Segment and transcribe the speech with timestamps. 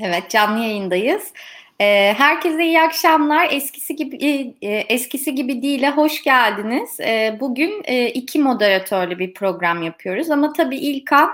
[0.00, 1.32] Evet canlı yayındayız.
[1.80, 3.48] Ee, herkese iyi akşamlar.
[3.50, 4.16] Eskisi gibi
[4.62, 7.00] e, eskisi gibi değil'e hoş geldiniz.
[7.00, 11.30] Ee, bugün e, iki moderatörlü bir program yapıyoruz ama tabii İlkan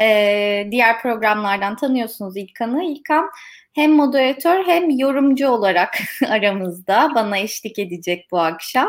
[0.00, 2.84] e, diğer programlardan tanıyorsunuz İlkan'ı.
[2.84, 3.30] İlkan
[3.74, 5.98] hem moderatör hem yorumcu olarak
[6.28, 8.88] aramızda bana eşlik edecek bu akşam.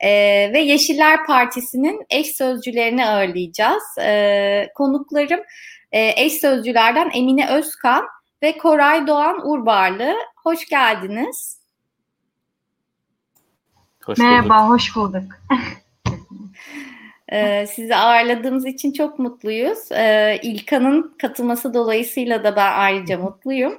[0.00, 3.82] Ee, ve Yeşiller Partisi'nin eş sözcülerini ağırlayacağız.
[4.74, 5.40] Konuklarım
[5.92, 8.04] e, eş sözcülerden Emine Özkan
[8.42, 10.14] ve Koray Doğan Urbarlı.
[10.36, 11.58] Hoş geldiniz.
[14.04, 15.22] Hoş Merhaba, hoş bulduk.
[17.32, 19.92] Ee, sizi ağırladığımız için çok mutluyuz.
[19.92, 23.78] Ee, İlkan'ın katılması dolayısıyla da ben ayrıca mutluyum.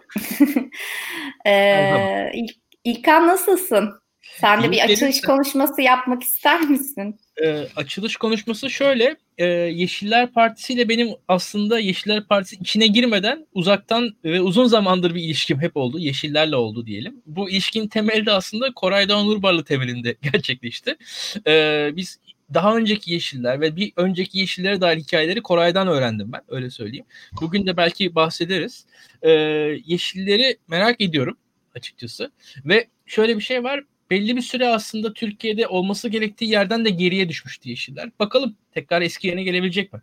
[1.46, 2.48] ee, İl,
[2.84, 4.02] İlkan nasılsın?
[4.38, 7.20] Sen de bir açılış konuşması yapmak ister misin?
[7.44, 9.16] e, açılış konuşması şöyle.
[9.38, 15.24] E, Yeşiller Partisi ile benim aslında Yeşiller Partisi içine girmeden uzaktan ve uzun zamandır bir
[15.24, 16.00] ilişkim hep oldu.
[16.00, 17.22] Yeşillerle oldu diyelim.
[17.26, 20.96] Bu ilişkin temeli de aslında Koray Doğan Urbarlı temelinde gerçekleşti.
[21.48, 22.20] E, biz
[22.54, 27.06] daha önceki Yeşiller ve bir önceki Yeşillere dair hikayeleri Koray'dan öğrendim ben öyle söyleyeyim.
[27.42, 28.86] Bugün de belki bahsederiz.
[29.22, 29.30] E,
[29.86, 31.38] yeşilleri merak ediyorum
[31.76, 32.32] açıkçası
[32.66, 37.30] ve şöyle bir şey var belli bir süre aslında Türkiye'de olması gerektiği yerden de geriye
[37.30, 38.10] düşmüştü Yeşiller.
[38.20, 40.02] Bakalım tekrar eski yerine gelebilecek mi?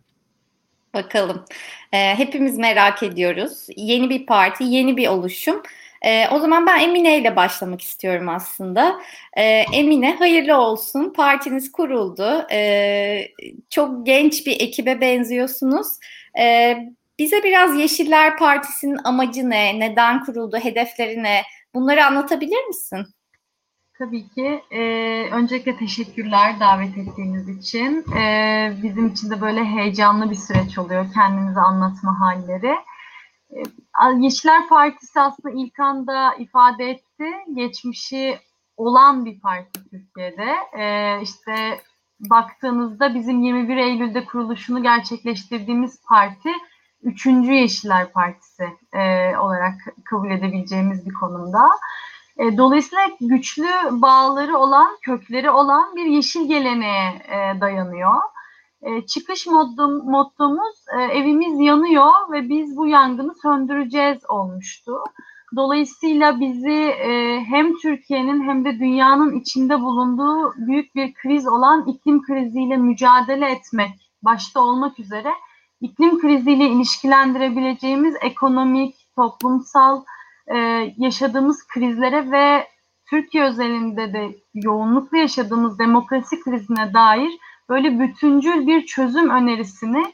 [0.93, 1.45] Bakalım.
[1.93, 3.67] Ee, hepimiz merak ediyoruz.
[3.75, 5.63] Yeni bir parti, yeni bir oluşum.
[6.01, 8.99] Ee, o zaman ben Emine ile başlamak istiyorum aslında.
[9.37, 11.13] Ee, Emine hayırlı olsun.
[11.13, 12.47] Partiniz kuruldu.
[12.51, 13.27] Ee,
[13.69, 15.87] çok genç bir ekibe benziyorsunuz.
[16.39, 16.77] Ee,
[17.19, 19.79] bize biraz Yeşiller Partisi'nin amacı ne?
[19.79, 20.57] Neden kuruldu?
[20.57, 21.41] Hedefleri ne?
[21.73, 23.05] Bunları anlatabilir misin?
[23.99, 24.63] Tabii ki.
[24.71, 24.81] E,
[25.31, 28.05] öncelikle teşekkürler davet ettiğiniz için.
[28.17, 32.75] E, bizim için de böyle heyecanlı bir süreç oluyor kendimizi anlatma halleri.
[33.51, 33.63] E,
[34.17, 37.25] Yeşiller Partisi aslında ilk anda ifade etti.
[37.55, 38.39] Geçmişi
[38.77, 40.55] olan bir parti Türkiye'de.
[40.79, 41.81] E, işte
[42.19, 46.49] baktığınızda bizim 21 Eylül'de kuruluşunu gerçekleştirdiğimiz parti
[47.03, 47.25] 3.
[47.25, 48.63] Yeşiller Partisi
[48.93, 49.75] e, olarak
[50.05, 51.69] kabul edebileceğimiz bir konumda.
[52.37, 57.21] E, dolayısıyla güçlü bağları olan, kökleri olan bir yeşil geleneğe
[57.61, 58.15] dayanıyor.
[58.81, 64.97] E, çıkış moddum, mottomuz e, evimiz yanıyor ve biz bu yangını söndüreceğiz olmuştu.
[65.55, 66.93] Dolayısıyla bizi
[67.49, 74.11] hem Türkiye'nin hem de dünyanın içinde bulunduğu büyük bir kriz olan iklim kriziyle mücadele etmek
[74.23, 75.33] başta olmak üzere
[75.81, 80.03] iklim kriziyle ilişkilendirebileceğimiz ekonomik, toplumsal,
[80.47, 80.57] e,
[80.97, 82.67] yaşadığımız krizlere ve
[83.09, 87.31] Türkiye özelinde de yoğunlukla yaşadığımız demokrasi krizine dair
[87.69, 90.05] böyle bütüncül bir çözüm önerisini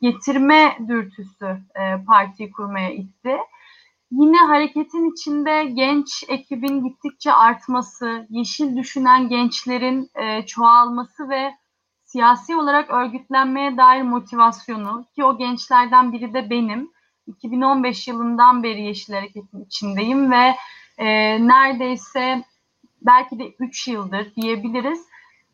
[0.00, 3.36] getirme dürtüsü e, partiyi kurmaya itti.
[4.10, 11.54] Yine hareketin içinde genç ekibin gittikçe artması, yeşil düşünen gençlerin e, çoğalması ve
[12.04, 16.91] siyasi olarak örgütlenmeye dair motivasyonu ki o gençlerden biri de benim
[17.26, 20.56] 2015 yılından beri Yeşil Hareket'in içindeyim ve
[20.98, 21.06] e,
[21.48, 22.44] neredeyse
[23.02, 25.06] belki de 3 yıldır diyebiliriz.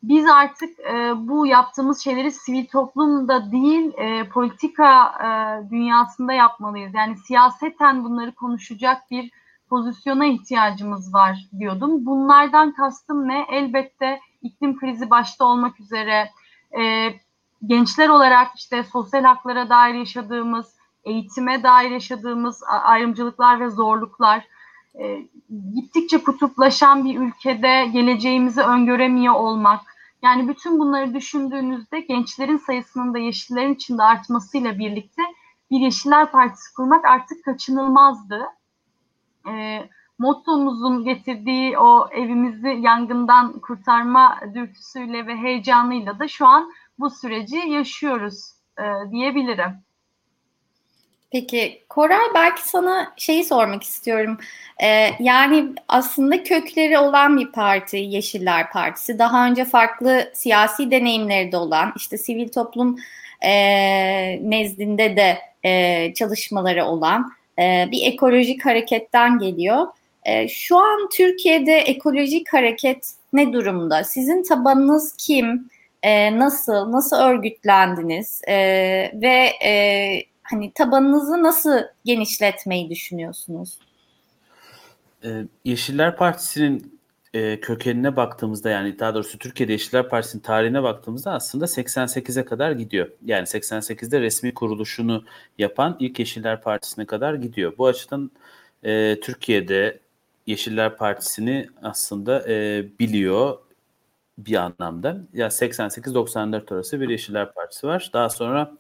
[0.03, 5.29] Biz artık e, bu yaptığımız şeyleri sivil toplumda değil e, politika e,
[5.71, 6.95] dünyasında yapmalıyız.
[6.95, 9.31] Yani siyaseten bunları konuşacak bir
[9.69, 12.07] pozisyona ihtiyacımız var diyordum.
[12.07, 13.47] Bunlardan kastım ne?
[13.51, 16.31] Elbette iklim krizi başta olmak üzere
[16.79, 17.13] e,
[17.67, 24.45] gençler olarak işte sosyal haklara dair yaşadığımız eğitime dair yaşadığımız ayrımcılıklar ve zorluklar,
[25.01, 25.29] e,
[25.75, 29.81] gittikçe kutuplaşan bir ülkede geleceğimizi öngöremiyor olmak,
[30.23, 35.23] yani bütün bunları düşündüğünüzde gençlerin sayısının da yeşillerin içinde artmasıyla birlikte
[35.71, 38.43] bir Yeşiller Partisi kurmak artık kaçınılmazdı.
[39.49, 39.83] E,
[40.19, 48.53] mottomuzun getirdiği o evimizi yangından kurtarma dürtüsüyle ve heyecanıyla da şu an bu süreci yaşıyoruz
[48.79, 49.88] e, diyebilirim.
[51.31, 54.39] Peki Koray belki sana şeyi sormak istiyorum.
[54.83, 59.19] Ee, yani aslında kökleri olan bir parti Yeşiller Partisi.
[59.19, 62.99] Daha önce farklı siyasi deneyimleri de olan işte sivil toplum
[63.45, 63.51] e,
[64.51, 69.87] nezdinde de e, çalışmaları olan e, bir ekolojik hareketten geliyor.
[70.25, 74.05] E, şu an Türkiye'de ekolojik hareket ne durumda?
[74.05, 75.71] Sizin tabanınız kim?
[76.03, 76.93] E, nasıl?
[76.93, 78.43] Nasıl örgütlendiniz?
[78.49, 78.55] E,
[79.15, 83.79] ve e, hani tabanınızı nasıl genişletmeyi düşünüyorsunuz?
[85.25, 86.99] Ee, Yeşiller Partisi'nin
[87.35, 93.11] e, kökenine baktığımızda yani daha doğrusu Türkiye'de Yeşiller Partisi'nin tarihine baktığımızda aslında 88'e kadar gidiyor.
[93.25, 95.25] Yani 88'de resmi kuruluşunu
[95.59, 97.73] yapan ilk Yeşiller Partisi'ne kadar gidiyor.
[97.79, 98.31] Bu açıdan
[98.83, 100.01] e, Türkiye'de
[100.47, 103.59] Yeşiller Partisi'ni aslında e, biliyor
[104.39, 105.09] bir anlamda.
[105.09, 108.11] Ya yani 88-94 arası bir Yeşiller Partisi var.
[108.13, 108.75] Daha sonra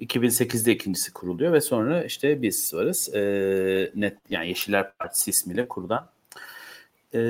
[0.00, 3.14] 2008'de ikincisi kuruluyor ve sonra işte biz varız.
[3.14, 3.20] E,
[3.94, 6.08] net yani Yeşiller Partisi ismiyle kurulan.
[7.14, 7.20] E,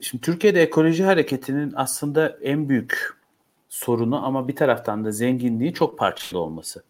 [0.00, 3.18] şimdi Türkiye'de ekoloji hareketinin aslında en büyük
[3.68, 6.82] sorunu ama bir taraftan da zenginliği çok parçalı olması.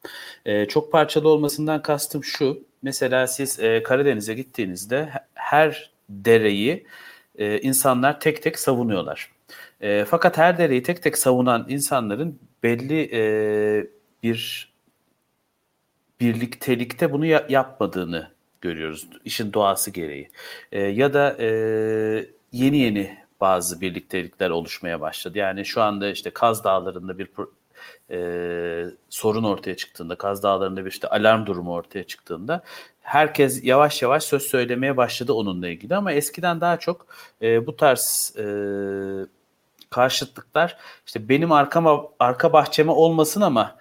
[0.46, 2.62] E, çok parçalı olmasından kastım şu.
[2.82, 6.86] Mesela siz e, Karadeniz'e gittiğinizde her dereyi
[7.38, 9.37] e, insanlar tek tek savunuyorlar.
[9.80, 13.20] E, fakat her dereyi tek tek savunan insanların belli e,
[14.22, 14.68] bir
[16.20, 18.30] birliktelikte bunu ya- yapmadığını
[18.60, 19.08] görüyoruz.
[19.24, 20.30] İşin doğası gereği.
[20.72, 21.46] E, ya da e,
[22.52, 25.38] yeni yeni bazı birliktelikler oluşmaya başladı.
[25.38, 27.28] Yani şu anda işte Kaz Dağları'nda bir
[28.10, 32.62] e, sorun ortaya çıktığında, Kaz Dağları'nda bir işte alarm durumu ortaya çıktığında
[33.00, 37.06] herkes yavaş yavaş söz söylemeye başladı onunla ilgili ama eskiden daha çok
[37.42, 38.44] e, bu tarz e,
[39.90, 40.76] karşıtlıklar
[41.06, 43.76] işte benim arkama arka bahçeme olmasın ama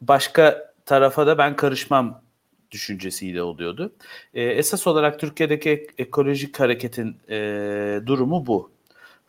[0.00, 2.22] başka tarafa da ben karışmam
[2.70, 3.92] düşüncesiyle oluyordu.
[4.34, 7.36] E, esas olarak Türkiye'deki ekolojik hareketin e,
[8.06, 8.70] durumu bu.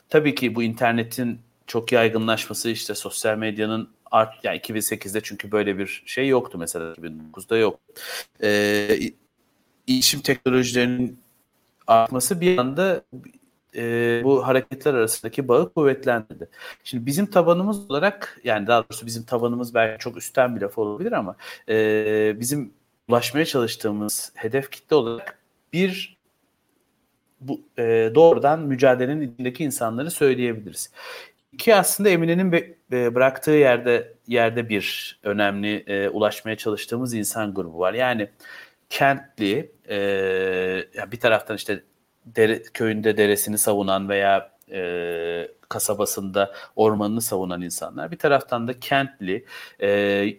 [0.09, 6.03] Tabii ki bu internetin çok yaygınlaşması işte sosyal medyanın art yani 2008'de çünkü böyle bir
[6.05, 7.79] şey yoktu mesela 2009'da yok.
[8.43, 8.99] Ee,
[9.87, 11.19] iletişim teknolojilerinin
[11.87, 13.03] artması bir anda
[13.75, 16.49] e, bu hareketler arasındaki bağı kuvvetlendirdi.
[16.83, 21.11] Şimdi bizim tabanımız olarak yani daha doğrusu bizim tabanımız belki çok üstten bir laf olabilir
[21.11, 21.35] ama
[21.69, 22.73] e, bizim
[23.07, 25.39] ulaşmaya çalıştığımız hedef kitle olarak
[25.73, 26.19] bir
[27.41, 30.91] bu e, doğrudan mücadelenin içindeki insanları söyleyebiliriz.
[31.53, 32.51] İki aslında Emine'nin
[32.91, 37.93] e, bıraktığı yerde yerde bir önemli e, ulaşmaya çalıştığımız insan grubu var.
[37.93, 38.29] Yani
[38.89, 41.83] kentli e, bir taraftan işte
[42.35, 48.11] dere, köyünde deresini savunan veya e, kasabasında ormanını savunan insanlar.
[48.11, 49.45] Bir taraftan da kentli,
[49.81, 50.29] e,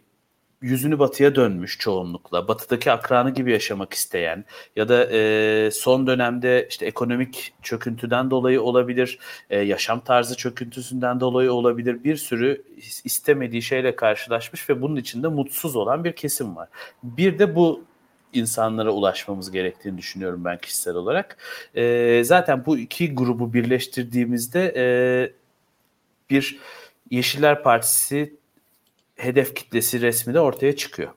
[0.62, 4.44] yüzünü batıya dönmüş çoğunlukla, batıdaki akranı gibi yaşamak isteyen
[4.76, 9.18] ya da e, son dönemde işte ekonomik çöküntüden dolayı olabilir,
[9.50, 12.62] e, yaşam tarzı çöküntüsünden dolayı olabilir bir sürü
[13.04, 16.68] istemediği şeyle karşılaşmış ve bunun içinde mutsuz olan bir kesim var.
[17.02, 17.84] Bir de bu
[18.32, 21.36] insanlara ulaşmamız gerektiğini düşünüyorum ben kişisel olarak.
[21.74, 24.84] E, zaten bu iki grubu birleştirdiğimizde e,
[26.30, 26.58] bir
[27.10, 28.34] Yeşiller Partisi
[29.16, 31.10] hedef kitlesi resmi de ortaya çıkıyor.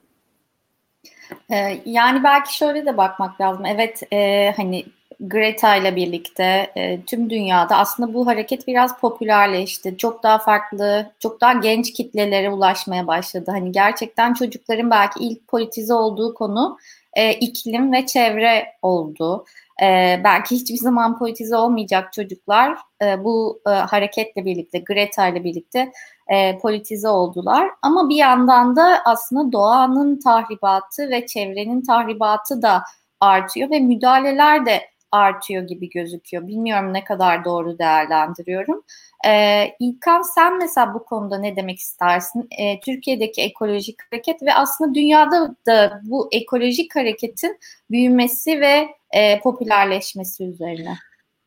[1.52, 3.66] Ee, yani belki şöyle de bakmak lazım.
[3.66, 4.86] Evet e, hani
[5.20, 9.98] Greta ile birlikte e, tüm dünyada aslında bu hareket biraz popülerleşti.
[9.98, 13.52] Çok daha farklı, çok daha genç kitlelere ulaşmaya başladı.
[13.52, 16.78] Hani gerçekten çocukların belki ilk politize olduğu konu
[17.16, 19.46] e, iklim ve çevre oldu.
[19.82, 25.92] E, belki hiçbir zaman politize olmayacak çocuklar e, bu e, hareketle birlikte, Greta ile birlikte
[26.28, 27.70] e, politize oldular.
[27.82, 32.84] Ama bir yandan da aslında doğanın tahribatı ve çevrenin tahribatı da
[33.20, 36.48] artıyor ve müdahaleler de artıyor gibi gözüküyor.
[36.48, 38.84] Bilmiyorum ne kadar doğru değerlendiriyorum.
[39.28, 42.48] Ee, İlkan sen mesela bu konuda ne demek istersin?
[42.60, 47.60] Ee, Türkiye'deki ekolojik hareket ve aslında dünyada da bu ekolojik hareketin
[47.92, 50.98] büyümesi ve e, popülerleşmesi üzerine.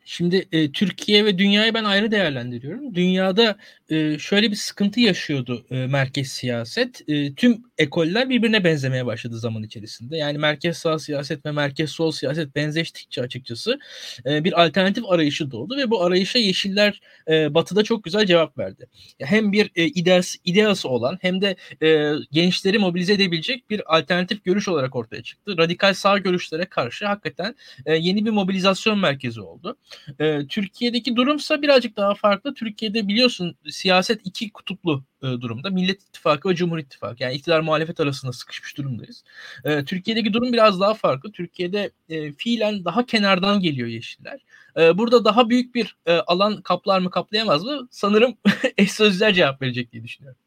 [0.09, 2.95] Şimdi e, Türkiye ve dünyayı ben ayrı değerlendiriyorum.
[2.95, 3.57] Dünyada
[3.91, 7.03] e, şöyle bir sıkıntı yaşıyordu e, merkez siyaset.
[7.09, 10.17] E, tüm ekoller birbirine benzemeye başladı zaman içerisinde.
[10.17, 13.79] Yani merkez sağ siyaset ve merkez sol siyaset benzeştikçe açıkçası
[14.27, 18.87] e, bir alternatif arayışı doğdu ve bu arayışa Yeşiller e, Batı'da çok güzel cevap verdi.
[19.19, 24.69] Hem bir e, ideası, ideası olan hem de e, gençleri mobilize edebilecek bir alternatif görüş
[24.69, 25.59] olarak ortaya çıktı.
[25.59, 27.55] Radikal sağ görüşlere karşı hakikaten
[27.87, 29.77] e, yeni bir mobilizasyon merkezi oldu.
[30.21, 32.55] E, Türkiye'deki durumsa birazcık daha farklı.
[32.55, 35.71] Türkiye'de biliyorsun siyaset iki kutuplu e, durumda.
[35.71, 37.23] Millet İttifakı ve Cumhur İttifakı.
[37.23, 39.25] Yani iktidar muhalefet arasında sıkışmış durumdayız.
[39.65, 41.33] E, Türkiye'deki durum biraz daha farklı.
[41.33, 44.41] Türkiye'de e, fiilen daha kenardan geliyor Yeşiller.
[44.77, 47.89] E, burada daha büyük bir e, alan kaplar mı kaplayamaz mı?
[47.91, 48.37] Sanırım
[48.79, 50.39] eş sözler cevap verecek diye düşünüyorum.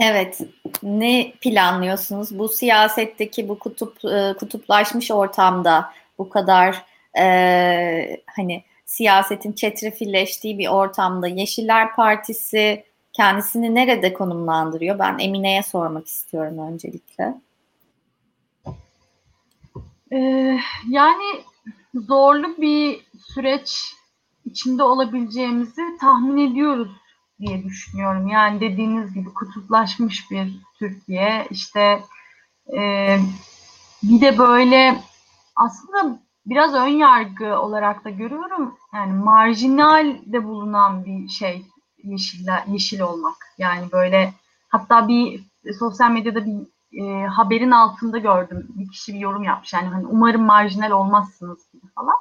[0.00, 0.40] Evet.
[0.82, 2.38] Ne planlıyorsunuz?
[2.38, 6.84] Bu siyasetteki bu kutup e, kutuplaşmış ortamda bu kadar
[7.18, 14.98] e, hani siyasetin çetrefilleştiği bir ortamda Yeşiller Partisi kendisini nerede konumlandırıyor?
[14.98, 17.34] Ben Emine'ye sormak istiyorum öncelikle.
[20.88, 21.24] Yani
[21.94, 23.94] zorlu bir süreç
[24.44, 26.90] içinde olabileceğimizi tahmin ediyoruz
[27.40, 28.26] diye düşünüyorum.
[28.26, 31.46] Yani dediğiniz gibi kutuplaşmış bir Türkiye.
[31.50, 32.02] İşte
[32.76, 33.16] e,
[34.02, 35.02] bir de böyle
[35.56, 38.78] aslında biraz ön yargı olarak da görüyorum.
[38.94, 41.66] Yani marjinal de bulunan bir şey
[42.04, 43.36] yeşil, yeşil olmak.
[43.58, 44.34] Yani böyle
[44.68, 45.44] hatta bir
[45.78, 48.66] sosyal medyada bir e, haberin altında gördüm.
[48.68, 49.72] Bir kişi bir yorum yapmış.
[49.72, 52.14] Yani hani umarım marjinal olmazsınız falan.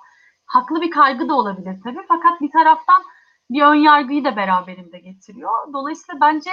[0.45, 2.01] Haklı bir kaygı da olabilir tabii.
[2.07, 3.03] Fakat bir taraftan
[3.49, 5.73] bir ön yargıyı da beraberinde getiriyor.
[5.73, 6.51] Dolayısıyla bence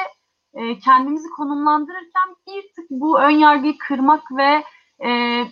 [0.54, 4.64] e, kendimizi konumlandırırken bir tık bu ön yargıyı kırmak ve
[5.06, 5.42] e,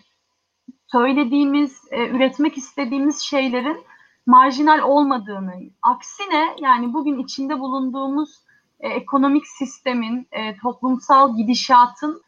[0.92, 3.84] söylediğimiz, e, üretmek istediğimiz şeylerin
[4.26, 8.42] marjinal olmadığını, aksine yani bugün içinde bulunduğumuz
[8.80, 12.22] e, ekonomik sistemin, e, toplumsal gidişatın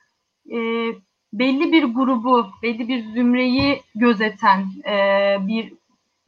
[0.50, 0.59] e,
[1.33, 5.75] belli bir grubu, belli bir zümreyi gözeten e, bir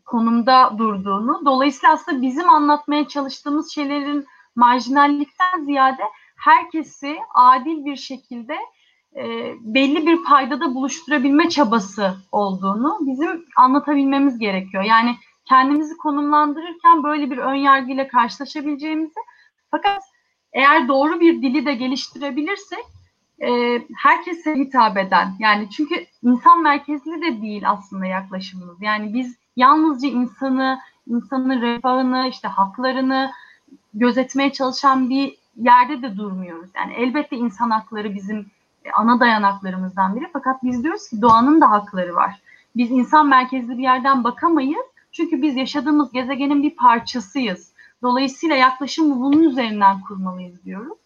[0.04, 6.02] konumda durduğunu, dolayısıyla aslında bizim anlatmaya çalıştığımız şeylerin marjinallikten ziyade
[6.36, 8.56] herkesi adil bir şekilde
[9.16, 14.82] e, belli bir paydada buluşturabilme çabası olduğunu bizim anlatabilmemiz gerekiyor.
[14.82, 19.20] Yani kendimizi konumlandırırken böyle bir ön yargıyla karşılaşabileceğimizi
[19.70, 20.02] fakat
[20.52, 22.84] eğer doğru bir dili de geliştirebilirsek
[23.42, 28.82] e, herkese hitap eden yani çünkü insan merkezli de değil aslında yaklaşımımız.
[28.82, 33.30] Yani biz yalnızca insanı, insanın refahını, işte haklarını
[33.94, 36.70] gözetmeye çalışan bir yerde de durmuyoruz.
[36.76, 38.46] Yani elbette insan hakları bizim
[38.94, 42.40] ana dayanaklarımızdan biri fakat biz diyoruz ki doğanın da hakları var.
[42.76, 47.72] Biz insan merkezli bir yerden bakamayız çünkü biz yaşadığımız gezegenin bir parçasıyız.
[48.02, 50.98] Dolayısıyla yaklaşımı bunun üzerinden kurmalıyız diyoruz.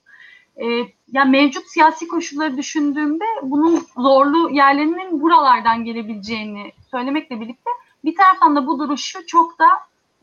[0.56, 0.66] Ee,
[1.12, 7.70] yani mevcut siyasi koşulları düşündüğümde bunun zorlu yerlerinin buralardan gelebileceğini söylemekle birlikte
[8.04, 9.68] bir taraftan da bu duruşu çok da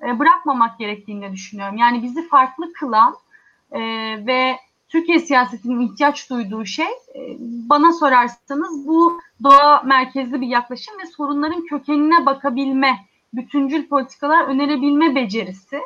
[0.04, 1.78] e, bırakmamak gerektiğini düşünüyorum.
[1.78, 3.16] Yani bizi farklı kılan
[3.72, 3.80] e,
[4.28, 4.58] ve
[4.94, 11.66] Türkiye siyasetinin ihtiyaç duyduğu şey e, bana sorarsanız bu doğa merkezli bir yaklaşım ve sorunların
[11.66, 13.00] kökenine bakabilme,
[13.34, 15.80] bütüncül politikalar önerebilme becerisi.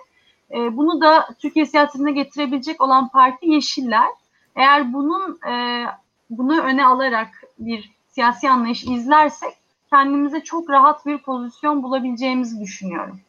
[0.51, 4.09] E, bunu da Türkiye siyasetine getirebilecek olan parti Yeşiller.
[4.55, 5.85] Eğer bunun e,
[6.29, 9.53] bunu öne alarak bir siyasi anlayış izlersek
[9.89, 13.19] kendimize çok rahat bir pozisyon bulabileceğimizi düşünüyorum.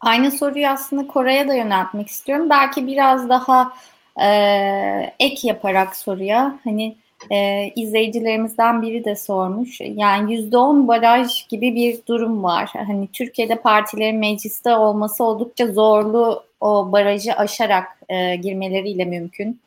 [0.00, 2.50] Aynı soruyu aslında Koray'a da yöneltmek istiyorum.
[2.50, 3.72] Belki biraz daha
[4.22, 6.96] e, ek yaparak soruya hani
[7.30, 9.80] e, izleyicilerimizden biri de sormuş.
[9.80, 12.70] Yani yüzde on baraj gibi bir durum var.
[12.86, 19.60] Hani Türkiye'de partilerin mecliste olması oldukça zorlu o barajı aşarak e, girmeleriyle mümkün.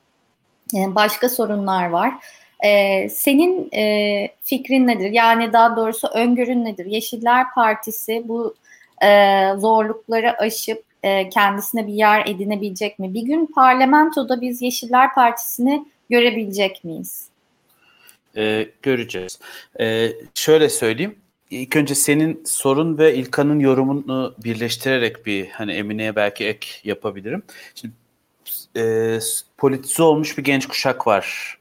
[0.75, 2.13] E, başka sorunlar var.
[2.65, 5.11] E, senin e, fikrin nedir?
[5.11, 6.85] Yani daha doğrusu öngörün nedir?
[6.85, 8.55] Yeşiller Partisi bu
[9.03, 13.13] e, zorlukları aşıp e, kendisine bir yer edinebilecek mi?
[13.13, 17.27] Bir gün parlamentoda biz Yeşiller Partisi'ni görebilecek miyiz?
[18.37, 19.39] Ee, göreceğiz.
[19.79, 21.15] Ee, şöyle söyleyeyim.
[21.49, 27.43] İlk önce senin sorun ve İlkan'ın yorumunu birleştirerek bir hani Emine'ye belki ek yapabilirim.
[27.75, 27.93] Şimdi
[28.77, 29.19] e,
[29.57, 31.57] politize olmuş bir genç kuşak var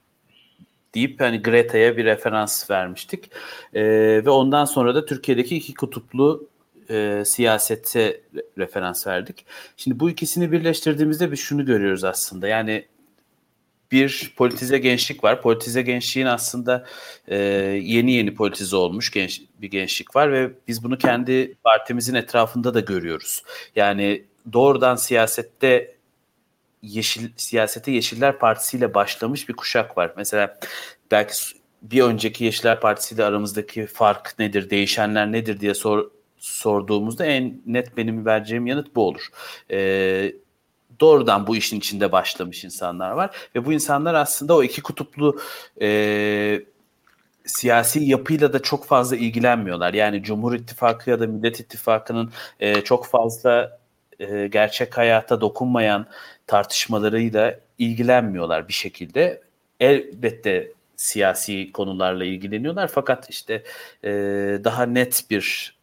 [0.94, 3.30] deyip hani Greta'ya bir referans vermiştik.
[3.75, 3.82] E,
[4.25, 6.47] ve ondan sonra da Türkiye'deki iki kutuplu
[6.90, 8.20] e, siyasete
[8.59, 9.47] referans verdik.
[9.76, 12.49] Şimdi bu ikisini birleştirdiğimizde biz şunu görüyoruz aslında.
[12.49, 12.87] Yani
[13.92, 15.42] bir politize gençlik var.
[15.42, 16.87] Politize gençliğin aslında
[17.28, 17.37] e,
[17.82, 22.80] yeni yeni politize olmuş genç, bir gençlik var ve biz bunu kendi partimizin etrafında da
[22.80, 23.42] görüyoruz.
[23.76, 25.94] Yani doğrudan siyasette
[26.82, 30.12] yeşil siyasete Yeşiller Partisi ile başlamış bir kuşak var.
[30.16, 30.59] Mesela
[31.11, 31.35] belki
[31.82, 37.97] bir önceki Yeşiller Partisi ile aramızdaki fark nedir, değişenler nedir diye sor, sorduğumuzda en net
[37.97, 39.28] benim vereceğim yanıt bu olur.
[39.70, 40.32] Ee,
[41.00, 45.40] doğrudan bu işin içinde başlamış insanlar var ve bu insanlar aslında o iki kutuplu
[45.82, 46.62] e,
[47.44, 49.94] siyasi yapıyla da çok fazla ilgilenmiyorlar.
[49.94, 52.30] Yani Cumhur İttifakı ya da Millet İttifakı'nın
[52.61, 53.78] e, çok fazla
[54.20, 56.06] e, gerçek hayata dokunmayan
[56.47, 59.42] tartışmalarıyla ilgilenmiyorlar bir şekilde.
[59.80, 63.62] Elbette siyasi konularla ilgileniyorlar fakat işte
[64.04, 64.11] e,
[64.64, 65.75] daha net bir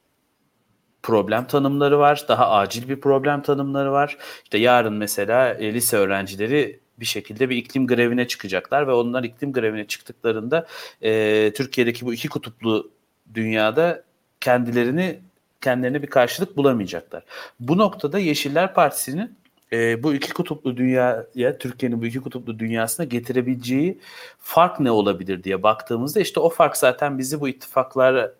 [1.03, 2.25] problem tanımları var.
[2.27, 4.17] Daha acil bir problem tanımları var.
[4.43, 9.53] İşte yarın mesela e, lise öğrencileri bir şekilde bir iklim grevine çıkacaklar ve onlar iklim
[9.53, 10.67] grevine çıktıklarında
[11.01, 12.91] e, Türkiye'deki bu iki kutuplu
[13.33, 14.03] dünyada
[14.41, 15.19] kendilerini
[15.61, 17.23] kendilerine bir karşılık bulamayacaklar.
[17.59, 19.37] Bu noktada Yeşiller Partisi'nin
[19.73, 23.99] e, bu iki kutuplu dünyaya, Türkiye'nin bu iki kutuplu dünyasına getirebileceği
[24.39, 28.35] fark ne olabilir diye baktığımızda işte o fark zaten bizi bu ittifaklara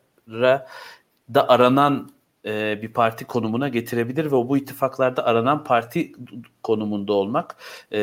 [1.34, 2.12] da aranan
[2.48, 6.12] e, bir parti konumuna getirebilir ve bu ittifaklarda aranan parti
[6.63, 7.56] konumunda olmak
[7.92, 8.00] e,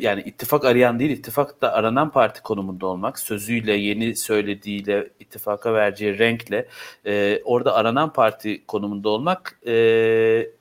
[0.00, 6.68] yani ittifak arayan değil ittifakta aranan parti konumunda olmak sözüyle yeni söylediğiyle ittifaka vereceği renkle
[7.06, 9.72] e, orada aranan parti konumunda olmak e,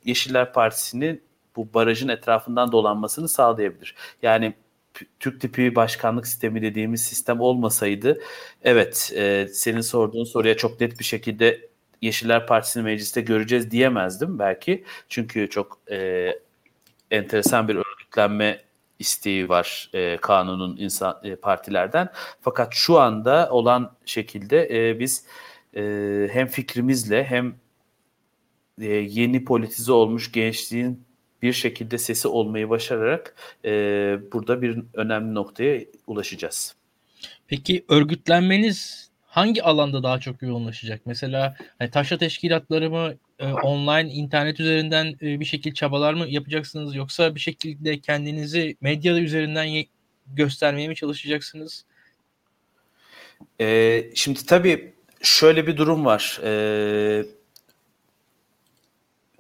[0.06, 1.22] Yeşiller Partisi'nin
[1.56, 3.96] bu barajın etrafından dolanmasını sağlayabilir.
[4.22, 4.54] Yani
[5.20, 8.20] Türk tipi başkanlık sistemi dediğimiz sistem olmasaydı
[8.64, 11.73] evet e, senin sorduğun soruya çok net bir şekilde
[12.04, 14.84] Yeşiller Partisi'ni mecliste göreceğiz diyemezdim belki.
[15.10, 16.30] Çünkü çok e,
[17.12, 18.62] enteresan bir örgütlenme
[19.00, 22.10] isteği var e, kanunun insan e, partilerden.
[22.42, 25.26] Fakat şu anda olan şekilde e, biz
[25.76, 25.82] e,
[26.32, 27.56] hem fikrimizle hem
[28.82, 31.06] e, yeni politize olmuş gençliğin
[31.42, 33.72] bir şekilde sesi olmayı başararak e,
[34.32, 36.76] burada bir önemli noktaya ulaşacağız.
[37.48, 41.02] Peki örgütlenmeniz hangi alanda daha çok yoğunlaşacak?
[41.06, 46.96] Mesela hani taşra teşkilatları mı e, online internet üzerinden e, bir şekilde çabalar mı yapacaksınız
[46.96, 49.88] yoksa bir şekilde kendinizi medya üzerinden ye-
[50.28, 51.86] göstermeye mi çalışacaksınız?
[53.62, 56.40] E, şimdi tabii şöyle bir durum var.
[56.44, 57.26] E,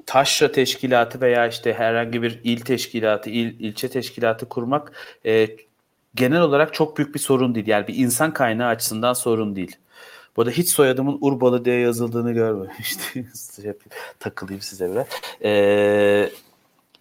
[0.06, 5.48] taşra teşkilatı veya işte herhangi bir il teşkilatı, il ilçe teşkilatı kurmak e,
[6.16, 7.68] genel olarak çok büyük bir sorun değil.
[7.68, 9.78] Yani bir insan kaynağı açısından sorun değil.
[10.38, 13.30] Bu arada hiç soyadımın Urbalı diye yazıldığını görmemiştim.
[14.20, 15.08] Takılayım size biraz.
[15.44, 16.30] Ee,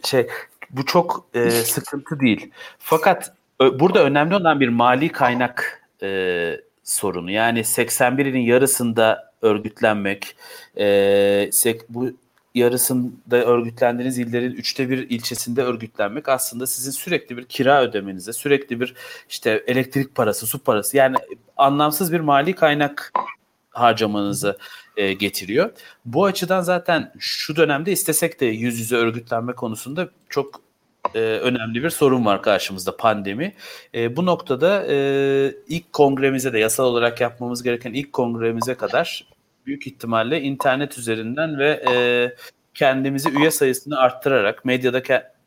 [0.04, 0.26] şey
[0.70, 2.50] bu çok e, sıkıntı değil.
[2.78, 7.30] Fakat ö, burada önemli olan bir mali kaynak e, sorunu.
[7.30, 10.36] Yani 81 ilin yarısında örgütlenmek,
[10.78, 12.10] e, sek, bu
[12.54, 18.94] yarısında örgütlendiğiniz illerin üçte bir ilçesinde örgütlenmek aslında sizin sürekli bir kira ödemenize, sürekli bir
[19.28, 21.16] işte elektrik parası, su parası yani
[21.56, 23.12] anlamsız bir mali kaynak
[23.70, 24.58] harcamanızı
[24.96, 25.70] e, getiriyor.
[26.04, 30.60] Bu açıdan zaten şu dönemde istesek de yüz yüze örgütlenme konusunda çok
[31.14, 33.54] e, önemli bir sorun var karşımızda pandemi.
[33.94, 34.96] E, bu noktada e,
[35.68, 39.31] ilk kongremize de yasal olarak yapmamız gereken ilk kongremize kadar
[39.66, 41.94] büyük ihtimalle internet üzerinden ve e,
[42.74, 45.02] kendimizi üye sayısını arttırarak medyada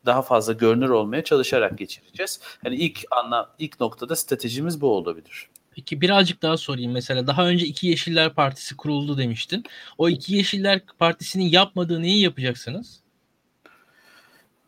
[0.06, 2.40] daha fazla görünür olmaya çalışarak geçireceğiz.
[2.62, 5.48] Hani ilk anla ilk noktada stratejimiz bu olabilir.
[5.70, 6.92] Peki birazcık daha sorayım.
[6.92, 9.64] Mesela daha önce iki Yeşiller Partisi kuruldu demiştin.
[9.98, 13.00] O iki Yeşiller Partisi'nin yapmadığı neyi yapacaksınız?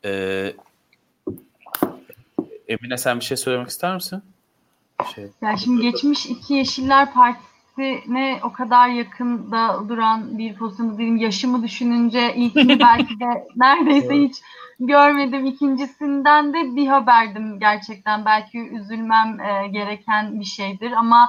[0.05, 0.55] Ee,
[2.69, 4.23] Emine sen bir şey söylemek ister misin?
[5.15, 5.29] Şey.
[5.43, 7.58] Ya şimdi geçmiş iki Yeşiller Partisi
[8.09, 11.17] ne o kadar yakında duran bir pozisyonda değilim.
[11.17, 14.43] Yaşımı düşününce ilkini belki de neredeyse hiç
[14.81, 15.47] görmedim.
[15.47, 18.25] İkincisinden de bir haberdim gerçekten.
[18.25, 21.29] Belki üzülmem e, gereken bir şeydir ama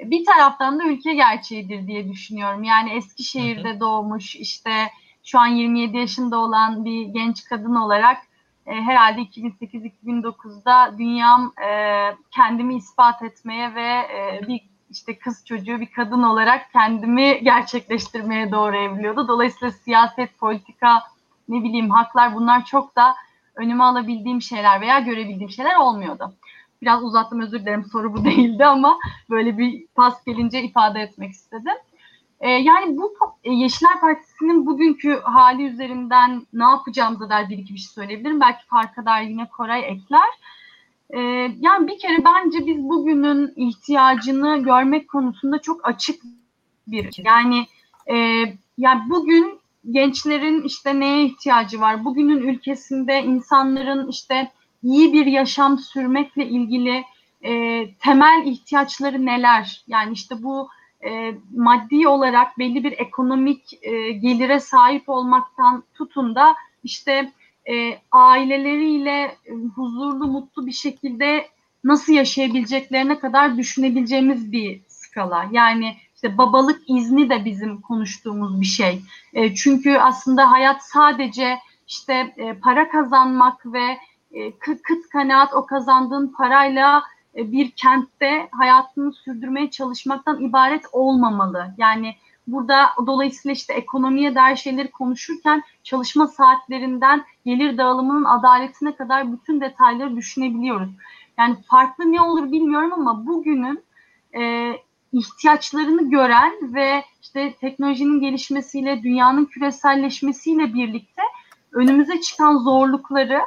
[0.00, 2.64] bir taraftan da ülke gerçeğidir diye düşünüyorum.
[2.64, 4.70] Yani Eskişehir'de doğmuş işte
[5.24, 8.18] şu an 27 yaşında olan bir genç kadın olarak
[8.66, 11.70] e, herhalde 2008-2009'da dünyam e,
[12.30, 18.76] kendimi ispat etmeye ve e, bir işte kız çocuğu bir kadın olarak kendimi gerçekleştirmeye doğru
[18.76, 19.28] evriliyordu.
[19.28, 21.02] Dolayısıyla siyaset, politika,
[21.48, 23.14] ne bileyim haklar bunlar çok da
[23.54, 26.32] önüme alabildiğim şeyler veya görebildiğim şeyler olmuyordu.
[26.82, 28.98] Biraz uzattım özür dilerim soru bu değildi ama
[29.30, 31.76] böyle bir pas gelince ifade etmek istedim.
[32.40, 37.78] Ee, yani bu e, Yeşiller Partisi'nin bugünkü hali üzerinden ne yapacağımıza dair bir iki bir
[37.78, 38.40] şey söyleyebilirim.
[38.40, 40.28] Belki farkadar yine Koray ekler.
[41.12, 41.18] Ee,
[41.60, 46.22] yani bir kere bence biz bugünün ihtiyacını görmek konusunda çok açık
[46.86, 47.66] bir yani
[48.10, 48.16] e,
[48.78, 52.04] yani bugün gençlerin işte neye ihtiyacı var?
[52.04, 54.50] Bugünün ülkesinde insanların işte
[54.82, 57.04] iyi bir yaşam sürmekle ilgili
[57.42, 57.50] e,
[57.94, 59.84] temel ihtiyaçları neler?
[59.86, 60.68] Yani işte bu
[61.08, 67.32] e, maddi olarak belli bir ekonomik e, gelire sahip olmaktan tutun da işte
[67.70, 69.36] e, aileleriyle
[69.74, 71.46] huzurlu, mutlu bir şekilde
[71.84, 75.48] nasıl yaşayabileceklerine kadar düşünebileceğimiz bir skala.
[75.52, 79.02] Yani işte babalık izni de bizim konuştuğumuz bir şey.
[79.34, 83.98] E, çünkü aslında hayat sadece işte e, para kazanmak ve
[84.32, 87.02] e, kıt kanaat o kazandığın parayla
[87.36, 91.74] e, bir kentte hayatını sürdürmeye çalışmaktan ibaret olmamalı.
[91.78, 92.14] Yani
[92.46, 100.16] Burada dolayısıyla işte ekonomiye dair şeyleri konuşurken çalışma saatlerinden gelir dağılımının adaletine kadar bütün detayları
[100.16, 100.90] düşünebiliyoruz.
[101.38, 103.84] Yani farklı ne olur bilmiyorum ama bugünün
[104.36, 104.72] e,
[105.12, 111.22] ihtiyaçlarını gören ve işte teknolojinin gelişmesiyle, dünyanın küreselleşmesiyle birlikte
[111.72, 113.40] önümüze çıkan zorlukları,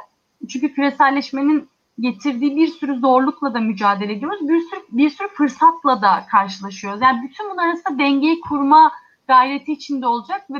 [0.48, 1.68] çünkü küreselleşmenin
[2.00, 4.48] getirdiği bir sürü zorlukla da mücadele ediyoruz.
[4.48, 7.00] Bir sürü, bir sürü fırsatla da karşılaşıyoruz.
[7.02, 8.92] Yani bütün bunlar arasında dengeyi kurma
[9.28, 10.58] gayreti içinde olacak ve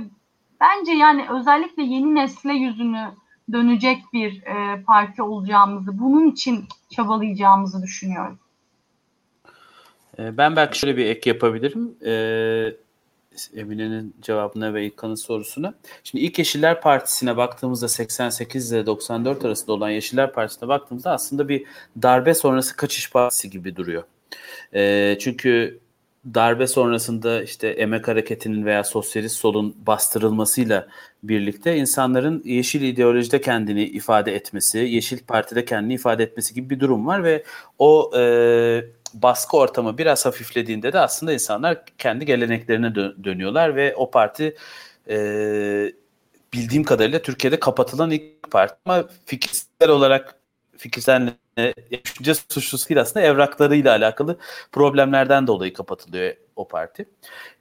[0.60, 3.06] bence yani özellikle yeni nesle yüzünü
[3.52, 8.38] dönecek bir e, parti olacağımızı, bunun için çabalayacağımızı düşünüyorum.
[10.18, 11.96] E, ben belki şöyle bir ek yapabilirim.
[12.06, 12.76] Ee,
[13.54, 15.74] Emine'nin cevabına ve İlkan'ın sorusuna.
[16.04, 21.64] Şimdi ilk Yeşiller Partisi'ne baktığımızda 88 ile 94 arasında olan Yeşiller Partisi'ne baktığımızda aslında bir
[22.02, 24.02] darbe sonrası kaçış partisi gibi duruyor.
[24.74, 25.80] E, çünkü
[26.34, 30.88] darbe sonrasında işte emek hareketinin veya sosyalist solun bastırılmasıyla
[31.22, 37.06] birlikte insanların yeşil ideolojide kendini ifade etmesi, yeşil partide kendini ifade etmesi gibi bir durum
[37.06, 37.44] var ve
[37.78, 38.84] o e,
[39.22, 44.56] baskı ortamı biraz hafiflediğinde de aslında insanlar kendi geleneklerine dö- dönüyorlar ve o parti
[45.08, 45.16] e,
[46.52, 50.34] bildiğim kadarıyla Türkiye'de kapatılan ilk parti ama fikirsel olarak
[50.76, 51.32] fikirsel
[52.04, 54.38] düşünce suçlusu değil aslında evraklarıyla alakalı
[54.72, 57.08] problemlerden dolayı kapatılıyor o parti.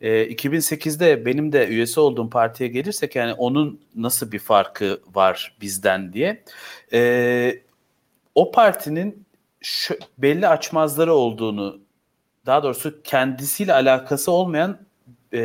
[0.01, 6.13] E, 2008'de benim de üyesi olduğum partiye gelirsek yani onun nasıl bir farkı var bizden
[6.13, 6.43] diye.
[6.93, 7.61] E,
[8.35, 9.24] o partinin
[9.65, 11.80] şu, belli açmazları olduğunu
[12.45, 14.80] daha doğrusu kendisiyle alakası olmayan
[15.34, 15.39] e,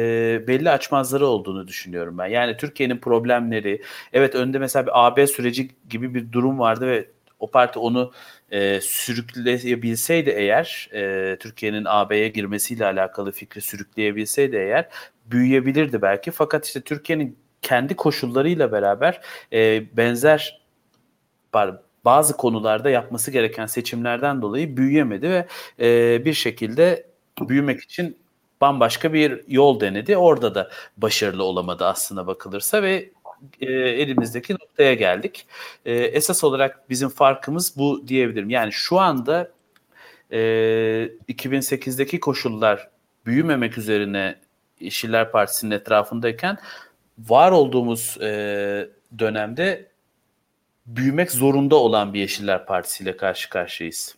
[0.47, 2.27] belli açmazları olduğunu düşünüyorum ben.
[2.27, 7.07] Yani Türkiye'nin problemleri, evet önde mesela bir AB süreci gibi bir durum vardı ve
[7.39, 8.13] o parti onu
[8.51, 14.89] e, sürükleyebilseydi eğer e, Türkiye'nin AB'ye girmesiyle alakalı fikri sürükleyebilseydi eğer
[15.27, 16.31] büyüyebilirdi belki.
[16.31, 19.21] Fakat işte Türkiye'nin kendi koşullarıyla beraber
[19.53, 20.61] e, benzer
[22.05, 25.47] bazı konularda yapması gereken seçimlerden dolayı büyüyemedi ve
[25.81, 27.07] e, bir şekilde
[27.49, 28.17] büyümek için
[28.61, 30.17] bambaşka bir yol denedi.
[30.17, 33.11] Orada da başarılı olamadı aslına bakılırsa ve
[33.61, 35.47] e, elimizdeki noktaya geldik.
[35.85, 38.51] E, esas olarak bizim farkımız bu diyebilirim.
[38.51, 39.51] Yani şu anda
[40.33, 40.39] e,
[41.29, 42.89] 2008'deki koşullar
[43.27, 44.37] büyümemek üzerine
[44.81, 46.59] Yeşiller Partisi'nin etrafındayken
[47.19, 49.90] var olduğumuz e, dönemde
[50.97, 54.17] büyümek zorunda olan bir Yeşiller Partisi ile karşı karşıyayız.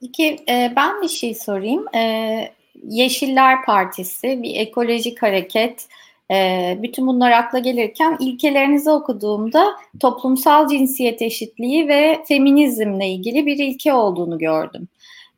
[0.00, 1.94] Peki e, ben bir şey sorayım.
[1.94, 2.52] E,
[2.82, 5.88] Yeşiller Partisi bir ekolojik hareket.
[6.30, 9.66] E, bütün bunlar akla gelirken ilkelerinizi okuduğumda
[10.00, 14.88] toplumsal cinsiyet eşitliği ve feminizmle ilgili bir ilke olduğunu gördüm.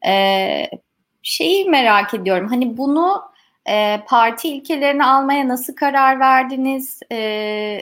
[0.07, 0.71] E,
[1.23, 2.49] şeyi merak ediyorum.
[2.49, 3.23] Hani bunu
[3.70, 7.00] e, parti ilkelerini almaya nasıl karar verdiniz?
[7.12, 7.80] E,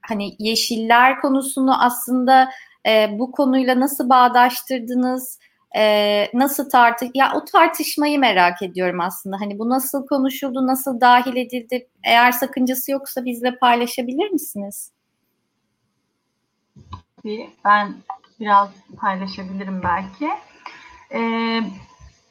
[0.00, 2.50] hani yeşiller konusunu aslında
[2.86, 5.38] e, bu konuyla nasıl bağdaştırdınız?
[5.76, 9.36] E, nasıl tartış ya o tartışmayı merak ediyorum aslında.
[9.40, 11.88] Hani bu nasıl konuşuldu, nasıl dahil edildi?
[12.04, 14.90] Eğer sakıncası yoksa bizle paylaşabilir misiniz?
[17.64, 17.94] Ben
[18.40, 20.28] biraz paylaşabilirim belki.
[21.14, 21.60] Ee,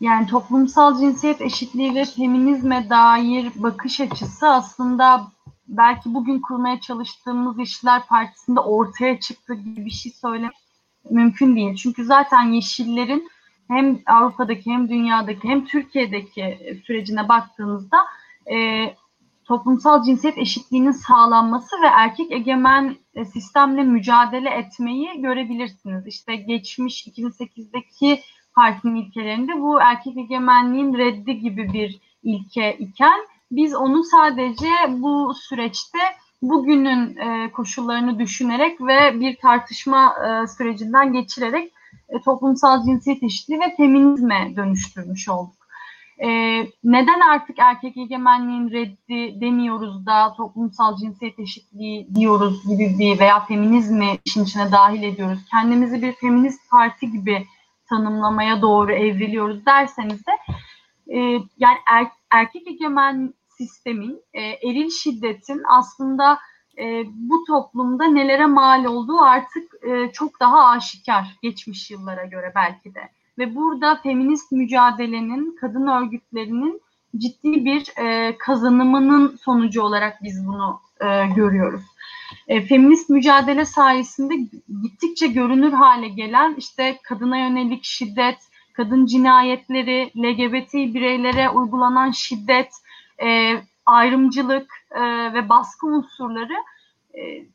[0.04, 5.28] yani toplumsal cinsiyet eşitliği ve feminizme dair bakış açısı aslında
[5.68, 10.56] belki bugün kurmaya çalıştığımız İşçiler Partisi'nde ortaya çıktı gibi bir şey söylemek
[11.10, 11.76] mümkün değil.
[11.76, 13.30] Çünkü zaten Yeşillerin
[13.68, 17.98] hem Avrupa'daki hem dünyadaki hem Türkiye'deki sürecine baktığınızda
[18.52, 18.86] e,
[19.46, 26.08] toplumsal cinsiyet eşitliğinin sağlanması ve erkek egemen e, sistemle mücadele etmeyi görebilirsiniz.
[26.08, 28.22] İşte geçmiş 2008'deki
[28.56, 33.20] partinin ilkelerinde bu erkek egemenliğin reddi gibi bir ilke iken
[33.52, 36.00] biz onu sadece bu süreçte
[36.42, 41.74] bugünün e, koşullarını düşünerek ve bir tartışma e, sürecinden geçirerek
[42.10, 45.64] e, toplumsal cinsiyet eşitliği ve feminizme dönüştürmüş olduk.
[46.24, 46.30] E,
[46.84, 54.08] neden artık erkek egemenliğin reddi demiyoruz da toplumsal cinsiyet eşitliği diyoruz gibi bir veya feminizmi
[54.26, 55.40] işin içine dahil ediyoruz.
[55.52, 57.46] Kendimizi bir feminist parti gibi
[57.90, 60.32] tanımlamaya doğru evriliyoruz derseniz de
[61.08, 61.20] e,
[61.58, 66.40] yani er, erkek egemen sistemin, e, eril şiddetin aslında
[66.78, 72.96] e, bu toplumda nelere mal olduğu artık e, çok daha aşikar geçmiş yıllara göre belki
[72.96, 73.10] de.
[73.38, 76.82] Ve burada feminist mücadelenin, kadın örgütlerinin
[77.18, 81.84] ciddi bir e, kazanımının sonucu olarak biz bunu e, görüyoruz.
[82.48, 84.36] E, feminist mücadele sayesinde
[84.84, 88.38] gittikçe görünür hale gelen işte kadına yönelik şiddet,
[88.74, 92.70] kadın cinayetleri, LGBT bireylere uygulanan şiddet,
[93.24, 95.02] e, ayrımcılık e,
[95.34, 96.56] ve baskı unsurları
[97.18, 97.46] e,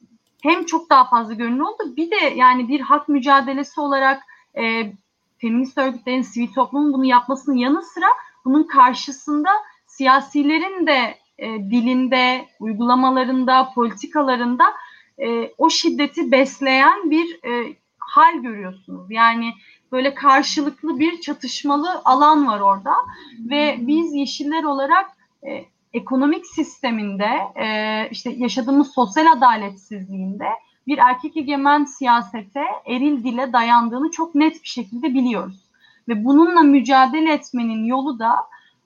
[0.43, 1.97] hem çok daha fazla görünür oldu.
[1.97, 4.23] Bir de yani bir hak mücadelesi olarak
[4.59, 4.93] e,
[5.39, 8.07] feminist örgütlerin, sivil toplumun bunu yapmasının yanı sıra
[8.45, 9.51] bunun karşısında
[9.87, 14.65] siyasilerin de e, dilinde, uygulamalarında, politikalarında
[15.19, 19.11] e, o şiddeti besleyen bir e, hal görüyorsunuz.
[19.11, 19.55] Yani
[19.93, 22.95] böyle karşılıklı bir çatışmalı alan var orada
[23.51, 25.11] ve biz yeşiller olarak
[25.47, 30.49] e, ekonomik sisteminde e, işte yaşadığımız sosyal adaletsizliğinde
[30.87, 35.69] bir erkek egemen siyasete eril dile dayandığını çok net bir şekilde biliyoruz.
[36.09, 38.37] Ve bununla mücadele etmenin yolu da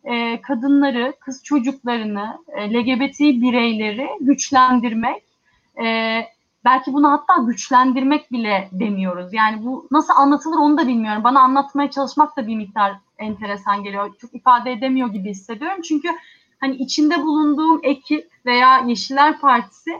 [0.04, 5.22] e, kadınları, kız çocuklarını, e, LGBT bireyleri güçlendirmek,
[5.84, 6.20] e,
[6.64, 9.32] belki bunu hatta güçlendirmek bile demiyoruz.
[9.32, 11.24] Yani bu nasıl anlatılır onu da bilmiyorum.
[11.24, 14.16] Bana anlatmaya çalışmak da bir miktar enteresan geliyor.
[14.20, 15.82] Çok ifade edemiyor gibi hissediyorum.
[15.82, 16.08] Çünkü
[16.60, 19.90] hani içinde bulunduğum ekip veya Yeşiller Partisi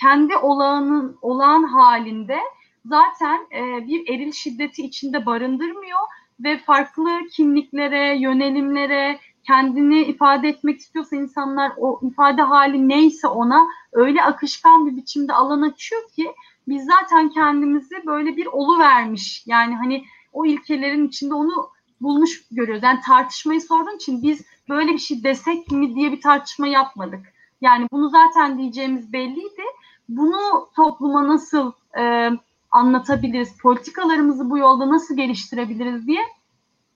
[0.00, 2.38] kendi olağanın olağan halinde
[2.84, 6.00] zaten e, bir eril şiddeti içinde barındırmıyor
[6.40, 14.22] ve farklı kimliklere, yönelimlere, kendini ifade etmek istiyorsa insanlar o ifade hali neyse ona öyle
[14.22, 16.32] akışkan bir biçimde alan açıyor ki
[16.68, 19.44] biz zaten kendimizi böyle bir olu vermiş.
[19.46, 22.82] Yani hani o ilkelerin içinde onu bulmuş görüyoruz.
[22.82, 27.20] Yani tartışmayı sorduğun için biz böyle bir şey desek mi diye bir tartışma yapmadık.
[27.60, 29.62] Yani bunu zaten diyeceğimiz belliydi.
[30.08, 32.30] Bunu topluma nasıl e,
[32.70, 36.20] anlatabiliriz, politikalarımızı bu yolda nasıl geliştirebiliriz diye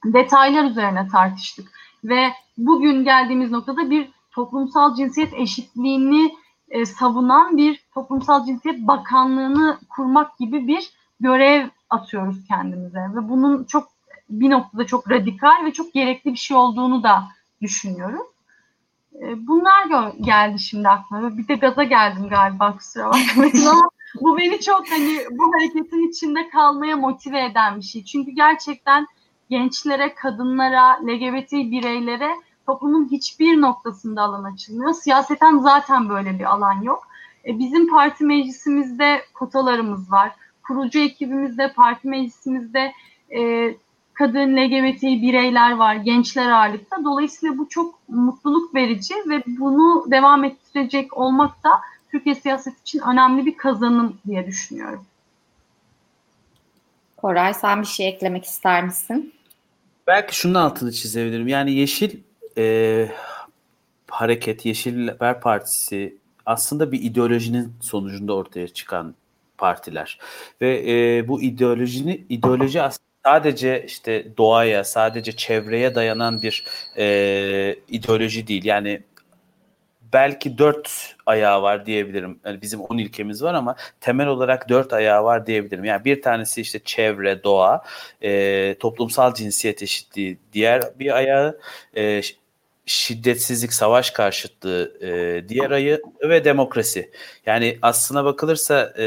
[0.05, 1.73] detaylar üzerine tartıştık.
[2.05, 6.35] Ve bugün geldiğimiz noktada bir toplumsal cinsiyet eşitliğini
[6.69, 13.01] e, savunan bir toplumsal cinsiyet bakanlığını kurmak gibi bir görev atıyoruz kendimize.
[13.01, 13.89] Ve bunun çok
[14.31, 17.25] bir noktada çok radikal ve çok gerekli bir şey olduğunu da
[17.63, 18.27] düşünüyorum.
[19.15, 21.39] E, bunlar geldi şimdi aklıma.
[21.39, 23.89] Bir de gaza geldim galiba kusura bakmayın ama
[24.21, 28.05] bu beni çok hani bu hareketin içinde kalmaya motive eden bir şey.
[28.05, 29.07] Çünkü gerçekten
[29.51, 32.31] gençlere, kadınlara, LGBT bireylere
[32.67, 34.93] toplumun hiçbir noktasında alan açılmıyor.
[34.93, 37.09] Siyaseten zaten böyle bir alan yok.
[37.47, 40.33] E, bizim parti meclisimizde kotalarımız var.
[40.63, 42.93] Kurucu ekibimizde, parti meclisimizde
[43.37, 43.75] e,
[44.15, 47.05] kadın, LGBT bireyler var, gençler ağırlıkta.
[47.05, 51.71] Dolayısıyla bu çok mutluluk verici ve bunu devam ettirecek olmak da
[52.11, 55.05] Türkiye siyaset için önemli bir kazanım diye düşünüyorum.
[57.17, 59.35] Koray sen bir şey eklemek ister misin?
[60.07, 61.49] Belki şunun altını çizebilirim.
[61.49, 62.19] Yani Yeşil
[62.59, 63.09] e,
[64.11, 69.15] Hareket, Yeşiller Partisi aslında bir ideolojinin sonucunda ortaya çıkan
[69.59, 70.19] partiler.
[70.61, 72.81] Ve e, bu ideolojini ideoloji
[73.25, 76.65] sadece işte doğaya, sadece çevreye dayanan bir
[76.97, 78.65] e, ideoloji değil.
[78.65, 79.03] Yani
[80.13, 82.41] belki dört ayağı var diyebilirim.
[82.45, 85.85] Yani bizim on ilkemiz var ama temel olarak dört ayağı var diyebilirim.
[85.85, 87.85] Yani bir tanesi işte çevre, doğa,
[88.23, 90.39] e, toplumsal cinsiyet eşitliği.
[90.53, 91.61] Diğer bir ayağı
[91.97, 92.23] e,
[92.87, 97.11] şiddetsizlik, savaş karşıtlığı, e, diğer ayı ve demokrasi.
[97.47, 99.05] Yani aslına bakılırsa e,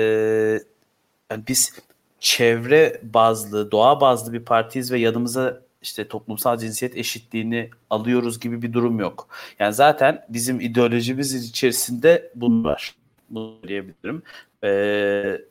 [1.31, 1.73] yani biz
[2.19, 8.73] çevre bazlı, doğa bazlı bir partiyiz ve yanımıza işte toplumsal cinsiyet eşitliğini alıyoruz gibi bir
[8.73, 9.27] durum yok.
[9.59, 12.95] Yani zaten bizim ideolojimiz içerisinde bunlar.
[13.29, 14.23] Bunu diyebilirim.
[14.63, 15.41] Ee,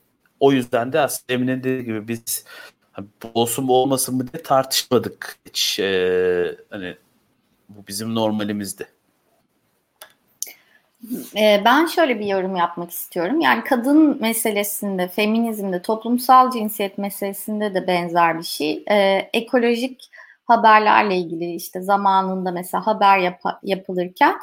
[0.41, 2.45] o yüzden de aslında Emine'nin dediği gibi biz
[3.23, 5.79] bu olsun bu olmasın mı diye tartışmadık hiç.
[5.81, 6.97] Ee, hani
[7.69, 8.89] bu bizim normalimizdi.
[11.37, 13.41] Ee, ben şöyle bir yorum yapmak istiyorum.
[13.41, 18.85] Yani kadın meselesinde, feminizmde, toplumsal cinsiyet meselesinde de benzer bir şey.
[18.91, 20.11] Ee, ekolojik
[20.57, 24.35] haberlerle ilgili işte zamanında mesela haber yap- yapılırken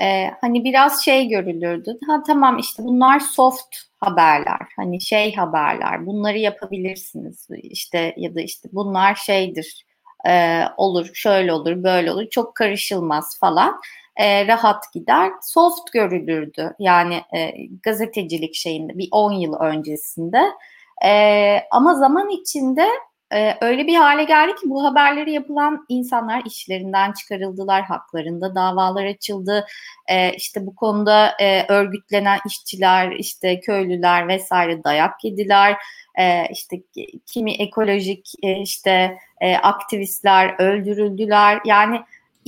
[0.00, 1.98] e, hani biraz şey görülürdü.
[2.06, 4.60] Ha tamam işte bunlar soft haberler.
[4.76, 6.06] Hani şey haberler.
[6.06, 7.48] Bunları yapabilirsiniz.
[7.62, 9.86] işte ya da işte bunlar şeydir.
[10.28, 12.26] E, olur, şöyle olur, böyle olur.
[12.30, 13.80] Çok karışılmaz falan.
[14.16, 15.32] E, rahat gider.
[15.42, 16.74] Soft görülürdü.
[16.78, 20.42] Yani e, gazetecilik şeyinde bir 10 yıl öncesinde.
[21.04, 22.88] E, ama zaman içinde
[23.34, 29.66] e, öyle bir hale geldi ki bu haberleri yapılan insanlar işlerinden çıkarıldılar, haklarında davalar açıldı.
[30.08, 35.76] E, işte bu konuda e, örgütlenen işçiler, işte köylüler vesaire dayak yediler.
[36.18, 36.76] E, işte
[37.26, 41.60] kimi ekolojik e, işte e, aktivistler öldürüldüler.
[41.64, 42.00] Yani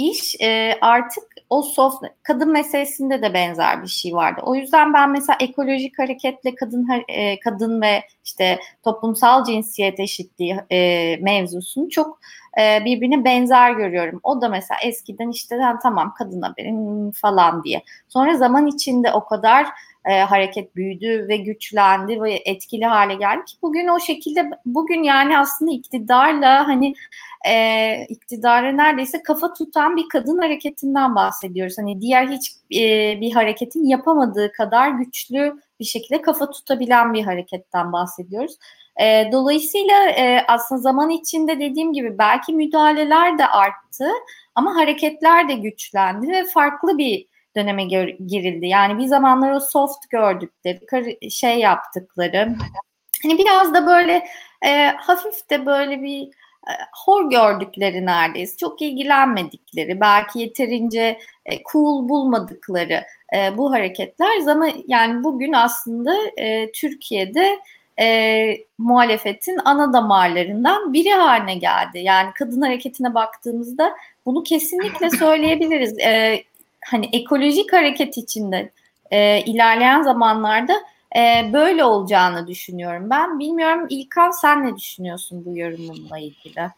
[0.09, 4.41] iş e, artık o soft kadın meselesinde de benzer bir şey vardı.
[4.45, 11.17] O yüzden ben mesela ekolojik hareketle kadın e, kadın ve işte toplumsal cinsiyet eşitliği e,
[11.21, 12.21] mevzusunu çok
[12.61, 14.21] e, birbirine benzer görüyorum.
[14.23, 17.83] O da mesela eskiden işte tamam kadın haberin falan diye.
[18.09, 19.67] Sonra zaman içinde o kadar
[20.05, 25.39] e, hareket büyüdü ve güçlendi ve etkili hale geldi ki bugün o şekilde bugün yani
[25.39, 26.95] aslında iktidarla hani
[27.47, 31.79] e, iktidara neredeyse kafa tutan bir kadın hareketinden bahsediyoruz.
[31.79, 37.93] Hani diğer hiç e, bir hareketin yapamadığı kadar güçlü bir şekilde kafa tutabilen bir hareketten
[37.93, 38.57] bahsediyoruz.
[39.03, 44.09] E, dolayısıyla e, aslında zaman içinde dediğim gibi belki müdahaleler de arttı
[44.55, 48.67] ama hareketler de güçlendi ve farklı bir döneme girildi.
[48.67, 52.55] Yani bir zamanlar o soft gördükleri, şey yaptıkları,
[53.23, 54.27] hani biraz da böyle
[54.67, 56.23] e, hafif de böyle bir
[56.69, 56.73] e,
[57.05, 63.05] hor gördükleri neredeyse, çok ilgilenmedikleri, belki yeterince e, cool bulmadıkları
[63.37, 66.15] e, bu hareketler ama yani bugün aslında
[66.75, 67.59] Türkiye'de
[68.01, 71.99] e, muhalefetin ana damarlarından biri haline geldi.
[71.99, 75.99] Yani kadın hareketine baktığımızda bunu kesinlikle söyleyebiliriz.
[76.85, 78.71] Hani ekolojik hareket içinde
[79.11, 80.75] e, ilerleyen zamanlarda
[81.17, 83.11] e, böyle olacağını düşünüyorum.
[83.11, 86.71] Ben bilmiyorum İlkan sen ne düşünüyorsun bu yorumumla ilgili?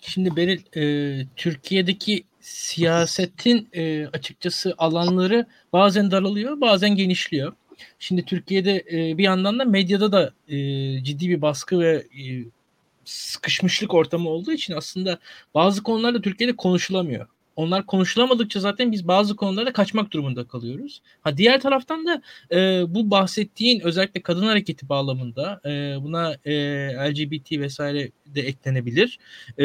[0.00, 7.52] Şimdi Beril e, Türkiye'deki siyasetin e, açıkçası alanları bazen daralıyor bazen genişliyor.
[7.98, 10.56] Şimdi Türkiye'de e, bir yandan da medyada da e,
[11.04, 12.22] ciddi bir baskı ve e,
[13.04, 15.18] sıkışmışlık ortamı olduğu için aslında
[15.54, 17.26] bazı konularda Türkiye'de konuşulamıyor.
[17.56, 21.02] Onlar konuşulamadıkça zaten biz bazı konularda kaçmak durumunda kalıyoruz.
[21.20, 22.22] Ha diğer taraftan da
[22.56, 26.54] e, bu bahsettiğin özellikle kadın hareketi bağlamında e, buna e,
[27.10, 29.18] LGBT vesaire de eklenebilir.
[29.58, 29.64] E,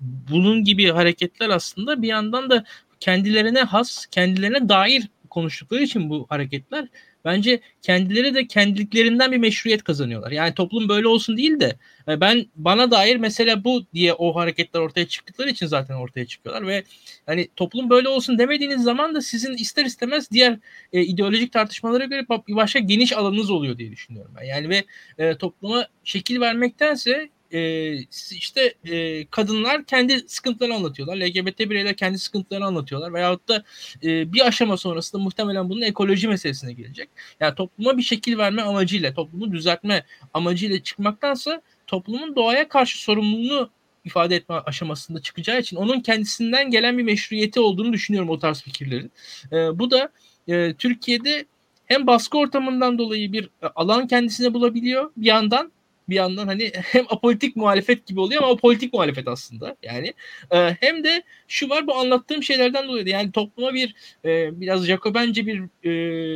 [0.00, 2.64] bunun gibi hareketler aslında bir yandan da
[3.00, 6.88] kendilerine has, kendilerine dair konuştukları için bu hareketler
[7.26, 10.30] bence kendileri de kendiliklerinden bir meşruiyet kazanıyorlar.
[10.30, 11.76] Yani toplum böyle olsun değil de
[12.08, 16.66] e, ben bana dair mesele bu diye o hareketler ortaya çıktıkları için zaten ortaya çıkıyorlar
[16.66, 16.84] ve
[17.26, 20.58] hani toplum böyle olsun demediğiniz zaman da sizin ister istemez diğer
[20.92, 24.44] e, ideolojik tartışmalara göre başka geniş alanınız oluyor diye düşünüyorum ben.
[24.44, 24.84] Yani ve
[25.18, 27.92] e, topluma şekil vermektense e,
[28.32, 31.16] işte e, kadınlar kendi sıkıntılarını anlatıyorlar.
[31.16, 33.14] LGBT bireyler kendi sıkıntılarını anlatıyorlar.
[33.14, 33.64] Veyahut da
[34.02, 37.08] e, bir aşama sonrasında muhtemelen bunun ekoloji meselesine gelecek.
[37.40, 40.04] Yani topluma bir şekil verme amacıyla, toplumu düzeltme
[40.34, 43.70] amacıyla çıkmaktansa toplumun doğaya karşı sorumluluğunu
[44.04, 49.12] ifade etme aşamasında çıkacağı için onun kendisinden gelen bir meşruiyeti olduğunu düşünüyorum o tarz fikirlerin.
[49.52, 50.08] E, bu da
[50.48, 51.46] e, Türkiye'de
[51.86, 55.72] hem baskı ortamından dolayı bir alan kendisine bulabiliyor bir yandan
[56.08, 60.14] bir yandan hani hem apolitik muhalefet gibi oluyor ama o politik muhalefet aslında yani
[60.50, 65.46] e, hem de şu var bu anlattığım şeylerden dolayı yani topluma bir e, biraz Jacobence
[65.46, 65.90] bir e,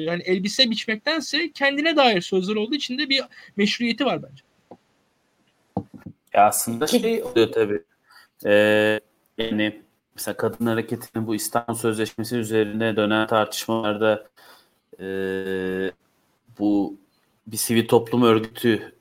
[0.05, 3.23] yani elbise biçmektense kendine dair sözler olduğu için de bir
[3.57, 4.43] meşruiyeti var bence.
[6.35, 7.83] Ya aslında şey oluyor tabii.
[8.47, 9.01] Ee,
[9.39, 9.83] yani
[10.15, 14.29] mesela kadın hareketinin bu İstanbul Sözleşmesi üzerine dönen tartışmalarda
[15.01, 15.07] e,
[16.59, 16.97] bu
[17.47, 18.93] bir sivil toplum örgütü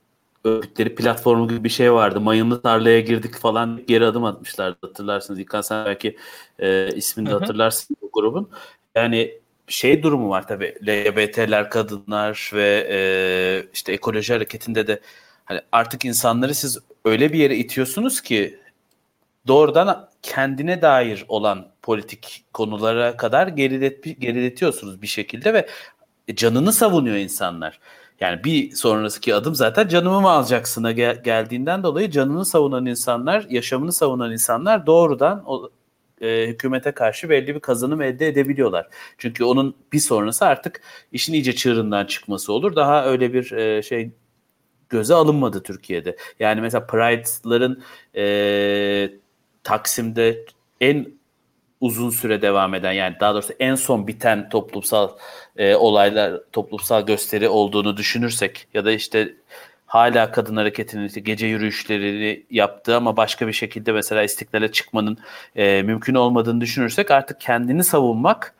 [0.49, 2.21] örgütleri platformu gibi bir şey vardı.
[2.21, 5.39] Mayınlı tarlaya girdik falan geri adım atmışlardı hatırlarsınız.
[5.39, 6.17] İlkan sen belki
[6.59, 8.49] e, ismini de hatırlarsın bu grubun.
[8.95, 10.75] Yani şey durumu var tabii.
[10.87, 12.99] LGBT'ler, kadınlar ve e,
[13.73, 14.99] işte ekoloji hareketinde de
[15.45, 18.59] hani artık insanları siz öyle bir yere itiyorsunuz ki
[19.47, 25.67] doğrudan kendine dair olan politik konulara kadar gerilet, geriletiyorsunuz bir şekilde ve
[26.35, 27.79] canını savunuyor insanlar.
[28.21, 33.93] Yani bir sonraki adım zaten canımı mı alacaksına gel- geldiğinden dolayı canını savunan insanlar, yaşamını
[33.93, 35.69] savunan insanlar doğrudan o
[36.21, 38.87] e, hükümete karşı belli bir kazanım elde edebiliyorlar.
[39.17, 42.75] Çünkü onun bir sonrası artık işin iyice çığırından çıkması olur.
[42.75, 44.11] Daha öyle bir e, şey
[44.89, 46.17] göze alınmadı Türkiye'de.
[46.39, 47.83] Yani mesela Pride'ların
[48.15, 49.11] e,
[49.63, 50.45] Taksim'de
[50.81, 51.18] en
[51.81, 55.09] uzun süre devam eden yani daha doğrusu en son biten toplumsal
[55.57, 59.33] e, olaylar, toplumsal gösteri olduğunu düşünürsek ya da işte
[59.85, 65.17] hala kadın hareketinin gece yürüyüşlerini yaptığı ama başka bir şekilde mesela istiklale çıkmanın
[65.55, 68.55] e, mümkün olmadığını düşünürsek artık kendini savunmak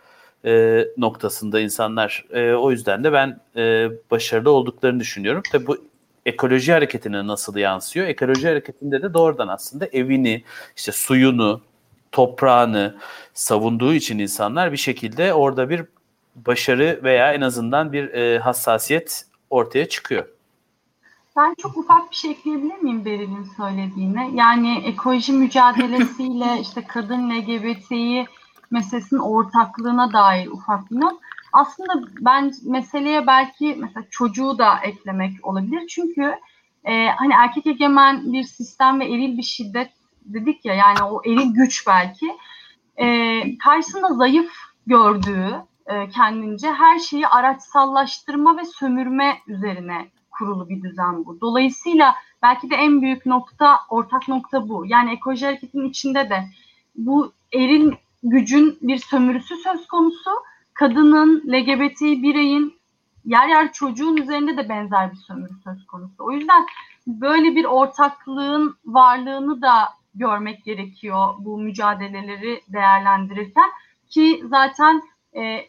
[0.45, 5.43] e, noktasında insanlar e, o yüzden de ben e, başarılı olduklarını düşünüyorum.
[5.51, 5.77] Tabii bu
[6.25, 8.07] ekoloji hareketine nasıl yansıyor?
[8.07, 10.43] Ekoloji hareketinde de doğrudan aslında evini,
[10.77, 11.61] işte suyunu,
[12.11, 12.95] toprağını
[13.33, 15.85] savunduğu için insanlar bir şekilde orada bir
[16.35, 20.25] başarı veya en azından bir e, hassasiyet ortaya çıkıyor.
[21.37, 24.29] Ben çok ufak bir şey ekleyebilir miyim Beril'in söylediğine?
[24.33, 28.25] Yani ekoloji mücadelesiyle işte kadın LGBT'yi
[28.71, 31.19] meselesinin ortaklığına dair ufak bir not.
[31.53, 35.87] Aslında ben meseleye belki mesela çocuğu da eklemek olabilir.
[35.87, 36.35] Çünkü
[36.83, 39.91] e, hani erkek egemen bir sistem ve eril bir şiddet
[40.33, 42.37] dedik ya yani o eril güç belki
[42.97, 44.51] e, karşısında zayıf
[44.87, 45.55] gördüğü
[45.85, 51.41] e, kendince her şeyi araçsallaştırma ve sömürme üzerine kurulu bir düzen bu.
[51.41, 54.85] Dolayısıyla belki de en büyük nokta, ortak nokta bu.
[54.85, 56.43] Yani ekoloji hareketinin içinde de
[56.95, 57.91] bu eril
[58.23, 60.29] gücün bir sömürüsü söz konusu.
[60.73, 62.73] Kadının, LGBT bireyin,
[63.25, 66.15] yer yer çocuğun üzerinde de benzer bir sömürü söz konusu.
[66.19, 66.65] O yüzden
[67.07, 69.89] böyle bir ortaklığın varlığını da
[70.19, 73.69] görmek gerekiyor bu mücadeleleri değerlendirirken.
[74.09, 75.01] ki zaten
[75.33, 75.67] e, e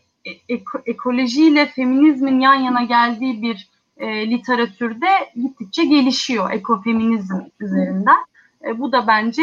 [0.49, 8.19] eko, ekolojiyle feminizmin yan yana geldiği bir e, literatürde gittikçe gelişiyor ekofeminizm üzerinden.
[8.65, 9.43] E, bu da bence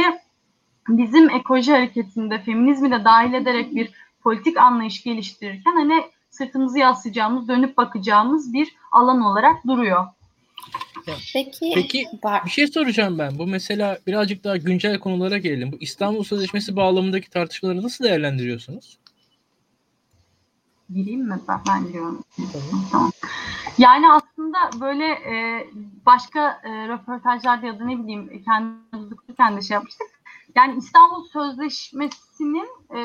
[0.87, 3.91] bizim ekoloji hareketinde feminizmi de dahil ederek bir
[4.23, 10.05] politik anlayış geliştirirken hani sırtımızı yaslayacağımız, dönüp bakacağımız bir alan olarak duruyor.
[11.33, 12.05] Peki, Peki
[12.45, 13.39] bir şey soracağım ben.
[13.39, 15.71] Bu mesela birazcık daha güncel konulara gelelim.
[15.71, 18.97] Bu İstanbul Sözleşmesi bağlamındaki tartışmaları nasıl değerlendiriyorsunuz?
[20.95, 21.39] Gireyim mi?
[21.47, 22.23] Ben, ben giriyorum.
[22.91, 23.11] Tamam.
[23.77, 25.67] Yani aslında böyle e,
[26.05, 30.07] başka e, röportajlarda ya da ne bileyim kendi kendi şey yapmıştık.
[30.55, 33.01] Yani İstanbul Sözleşmesi'nin e,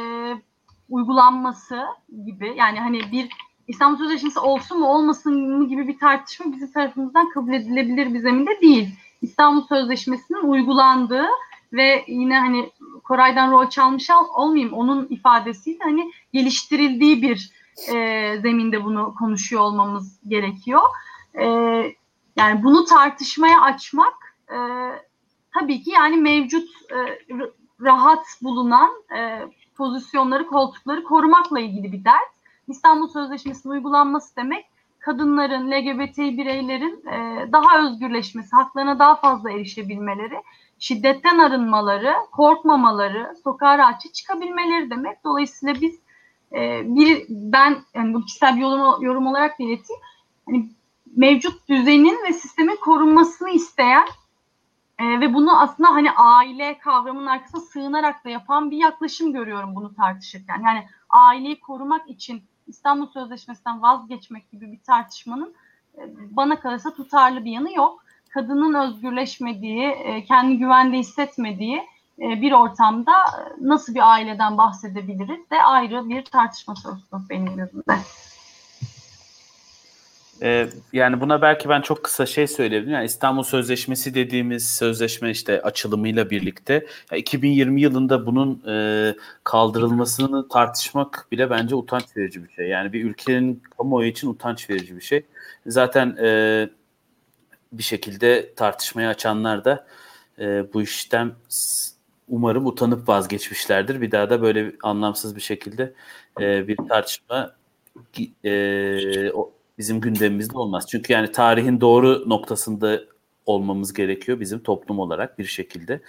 [0.89, 1.83] uygulanması
[2.27, 3.29] gibi yani hani bir
[3.69, 8.61] İstanbul Sözleşmesi olsun mu olmasın mı gibi bir tartışma bizim tarafımızdan kabul edilebilir bir zeminde
[8.61, 8.89] değil.
[9.23, 11.27] İstanbul Sözleşmesi'nin uygulandığı
[11.73, 12.71] ve yine hani
[13.05, 17.51] Koray'dan rol çalmış olmayayım onun ifadesiyle hani geliştirildiği bir
[17.89, 20.83] e, zeminde bunu konuşuyor olmamız gerekiyor.
[21.35, 21.47] E,
[22.37, 24.57] yani bunu tartışmaya açmak e,
[25.55, 27.19] tabii ki yani mevcut e,
[27.81, 32.42] rahat bulunan e, pozisyonları, koltukları korumakla ilgili bir dert.
[32.73, 34.67] İstanbul Sözleşmesi'nin uygulanması demek
[35.03, 40.43] kadınların, LGBT bireylerin e, daha özgürleşmesi, haklarına daha fazla erişebilmeleri,
[40.79, 45.25] şiddetten arınmaları, korkmamaları, sokağa rahatça çıkabilmeleri demek.
[45.25, 45.99] Dolayısıyla biz
[46.53, 50.03] e, bir ben yani bu kişisel yorum, yorum olarak belirteyim.
[50.47, 50.69] Hani
[51.17, 54.07] mevcut düzenin ve sistemin korunmasını isteyen
[54.99, 59.95] e, ve bunu aslında hani aile kavramının arkasına sığınarak da yapan bir yaklaşım görüyorum bunu
[59.95, 60.63] tartışırken.
[60.67, 65.55] Yani aileyi korumak için İstanbul Sözleşmesi'nden vazgeçmek gibi bir tartışmanın
[65.99, 66.01] e,
[66.37, 68.05] bana kalırsa tutarlı bir yanı yok.
[68.29, 71.83] Kadının özgürleşmediği, e, kendi güvende hissetmediği
[72.19, 73.13] e, bir ortamda
[73.61, 77.99] nasıl bir aileden bahsedebiliriz de ayrı bir tartışma sorusu benim gözümde.
[80.43, 82.95] Ee, yani buna belki ben çok kısa şey söyleyebilirim.
[82.95, 89.15] Yani İstanbul Sözleşmesi dediğimiz sözleşme işte açılımıyla birlikte ya 2020 yılında bunun e,
[89.45, 92.69] kaldırılmasını tartışmak bile bence utanç verici bir şey.
[92.69, 95.25] Yani bir ülkenin kamuoyu için utanç verici bir şey.
[95.67, 96.69] Zaten e,
[97.73, 99.87] bir şekilde tartışmaya açanlar da
[100.39, 101.33] e, bu işten
[102.29, 104.01] umarım utanıp vazgeçmişlerdir.
[104.01, 105.93] Bir daha da böyle anlamsız bir şekilde
[106.41, 107.55] e, bir tartışma
[108.45, 110.87] e, o, bizim gündemimizde olmaz.
[110.91, 113.01] Çünkü yani tarihin doğru noktasında
[113.47, 116.01] olmamız gerekiyor bizim toplum olarak bir şekilde.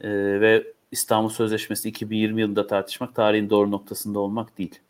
[0.00, 0.10] E,
[0.40, 4.80] ve İstanbul Sözleşmesi 2020 yılında tartışmak tarihin doğru noktasında olmak değil.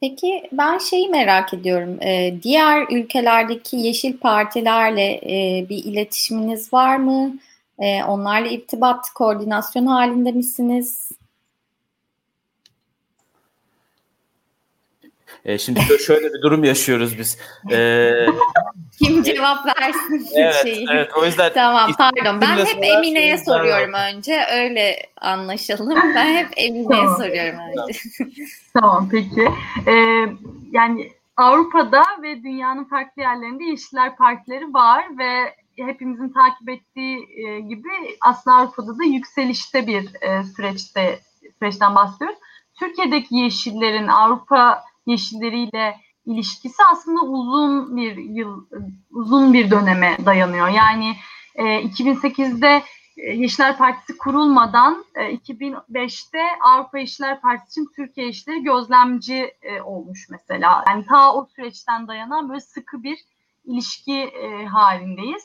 [0.00, 1.98] Peki ben şeyi merak ediyorum.
[2.02, 7.38] Ee, diğer ülkelerdeki yeşil partilerle e, bir iletişiminiz var mı?
[7.78, 11.10] E, onlarla irtibat, koordinasyon halinde misiniz?
[15.44, 17.38] E, şimdi şöyle bir durum yaşıyoruz biz.
[17.72, 18.10] E,
[18.98, 20.86] Kim cevap versin evet, şeyi?
[20.92, 22.40] Evet, o yüzden tamam pardon.
[22.40, 24.14] Ben hep Emine'ye soruyorum var.
[24.14, 24.40] önce.
[24.52, 25.98] Öyle anlaşalım.
[26.14, 27.16] Ben hep Emine'ye tamam.
[27.16, 27.98] soruyorum önce.
[28.74, 29.48] tamam peki.
[29.86, 30.26] Ee,
[30.72, 37.88] yani Avrupa'da ve dünyanın farklı yerlerinde Yeşiller Partileri var ve hepimizin takip ettiği e, gibi
[38.20, 41.20] aslında Avrupa'da da yükselişte bir e, süreçte
[41.58, 42.38] süreçten bahsediyoruz.
[42.74, 45.96] Türkiye'deki yeşillerin Avrupa yeşilleriyle
[46.26, 48.66] ilişkisi aslında uzun bir yıl,
[49.10, 50.68] uzun bir döneme dayanıyor.
[50.68, 51.16] Yani
[51.54, 52.82] e, 2008'de
[53.16, 60.28] e, Yeşiller Partisi kurulmadan e, 2005'te Avrupa Yeşiller Partisi için Türkiye Yeşilleri gözlemci e, olmuş
[60.30, 60.84] mesela.
[60.88, 63.18] Yani ta o süreçten dayanan böyle sıkı bir
[63.64, 65.42] ilişki e, halindeyiz.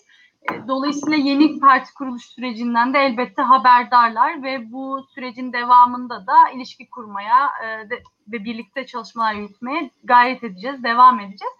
[0.67, 7.49] Dolayısıyla yeni parti kuruluş sürecinden de elbette haberdarlar ve bu sürecin devamında da ilişki kurmaya
[7.63, 7.89] e,
[8.31, 11.53] ve birlikte çalışmalar yürütmeye gayret edeceğiz, devam edeceğiz.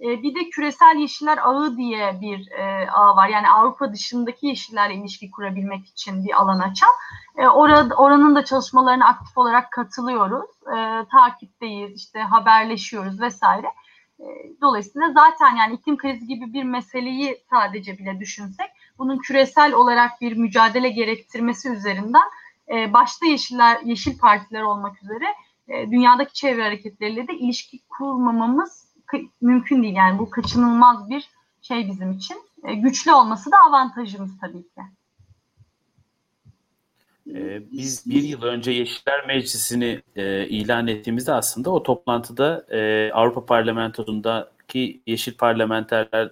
[0.00, 3.28] E, bir de küresel yeşiller ağı diye bir e, ağ var.
[3.28, 6.90] Yani Avrupa dışındaki yeşillerle ilişki kurabilmek için bir alan açan.
[7.54, 10.50] Orada, oranın da çalışmalarına aktif olarak katılıyoruz.
[11.10, 13.66] Takipteyiz, işte haberleşiyoruz vesaire.
[14.20, 14.24] E,
[14.60, 18.66] dolayısıyla zaten yani iklim krizi gibi bir meseleyi sadece bile düşünsek
[18.98, 22.28] bunun küresel olarak bir mücadele gerektirmesi üzerinden
[22.68, 25.24] e, başta yeşiller, yeşil partiler olmak üzere
[25.68, 28.86] e, dünyadaki çevre hareketleriyle de ilişki kurmamamız
[29.40, 29.96] mümkün değil.
[29.96, 31.30] Yani bu kaçınılmaz bir
[31.62, 32.36] şey bizim için.
[32.74, 34.80] Güçlü olması da avantajımız tabii ki.
[37.34, 43.46] Ee, biz bir yıl önce Yeşiller Meclisi'ni e, ilan ettiğimizde aslında o toplantıda e, Avrupa
[43.46, 46.30] Parlamentosu'ndaki yeşil parlamenterler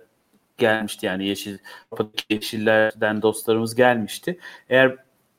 [0.59, 1.07] gelmişti.
[1.07, 1.59] Yani yeşil
[1.93, 4.39] Avrupa'daki yeşillerden dostlarımız gelmişti.
[4.69, 4.97] Eğer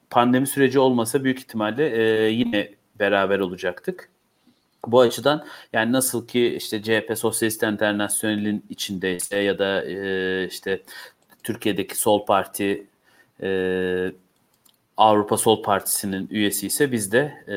[0.10, 4.10] pandemi süreci olmasa büyük ihtimalle e, yine beraber olacaktık.
[4.88, 10.82] Bu açıdan yani nasıl ki işte CHP Sosyalist Enternasyonel'in içindeyse ya da e, işte
[11.43, 12.88] Türkiye'deki Sol Parti
[13.41, 14.12] e,
[14.98, 17.56] Avrupa Sol Partisi'nin üyesi ise biz de e,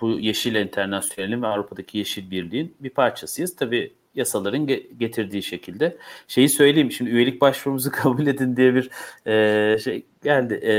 [0.00, 3.56] bu Yeşil Enternasyonel'in ve Avrupa'daki Yeşil Birliği'nin bir parçasıyız.
[3.56, 5.96] Tabii yasaların ge- getirdiği şekilde.
[6.28, 8.90] Şeyi söyleyeyim şimdi üyelik başvurumuzu kabul edin diye bir
[9.26, 10.54] e, şey geldi.
[10.54, 10.72] E,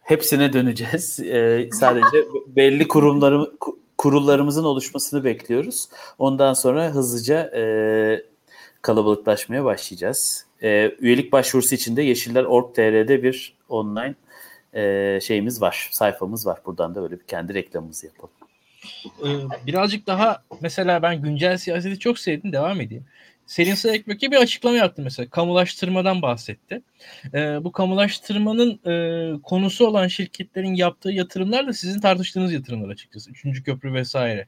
[0.00, 1.20] hepsine döneceğiz.
[1.20, 3.50] E, sadece belli kurumlarım
[3.98, 5.88] kurullarımızın oluşmasını bekliyoruz.
[6.18, 8.22] Ondan sonra hızlıca e,
[8.82, 10.46] kalabalıklaşmaya başlayacağız.
[10.62, 14.14] E, üyelik başvurusu için de Yeşiller.org.tr'de bir online
[14.76, 16.60] e, şeyimiz var, sayfamız var.
[16.66, 18.34] Buradan da böyle bir kendi reklamımızı yapalım.
[19.24, 22.52] Ee, birazcık daha mesela ben güncel siyaseti çok sevdim.
[22.52, 23.04] Devam edeyim.
[23.46, 25.30] Selin Sayıkböke bir açıklama yaptı mesela.
[25.30, 26.82] Kamulaştırmadan bahsetti.
[27.34, 33.30] Ee, bu kamulaştırmanın e, konusu olan şirketlerin yaptığı yatırımlar da sizin tartıştığınız yatırımlar açıkçası.
[33.30, 34.46] Üçüncü köprü vesaire.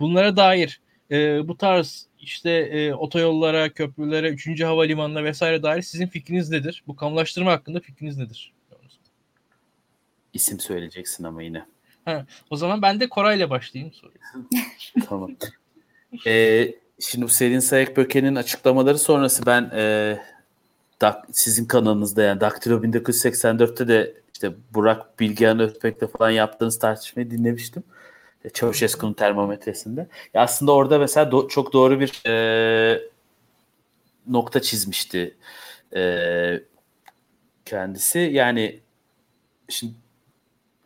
[0.00, 6.50] Bunlara dair e, bu tarz işte e, otoyollara, köprülere, üçüncü havalimanına vesaire dair sizin fikriniz
[6.50, 6.82] nedir?
[6.86, 8.52] Bu kamulaştırma hakkında fikriniz nedir?
[10.34, 11.64] İsim söyleyeceksin ama yine.
[12.04, 14.18] Ha, o zaman ben de Koray'la başlayayım soruyu.
[15.08, 15.30] tamam.
[16.26, 20.16] Ee, şimdi Selin Sayıkböke'nin açıklamaları sonrası ben e,
[21.00, 27.82] dak, sizin kanalınızda yani Daktilo 1984'te de işte Burak Bilgehan Özbek'le falan yaptığınız tartışmayı dinlemiştim.
[28.44, 30.08] E, Çavuşesku'nun termometresinde.
[30.34, 33.00] Ya aslında orada mesela do- çok doğru bir e,
[34.26, 35.36] nokta çizmişti
[35.96, 36.62] e,
[37.64, 38.18] kendisi.
[38.18, 38.80] Yani
[39.68, 39.92] şimdi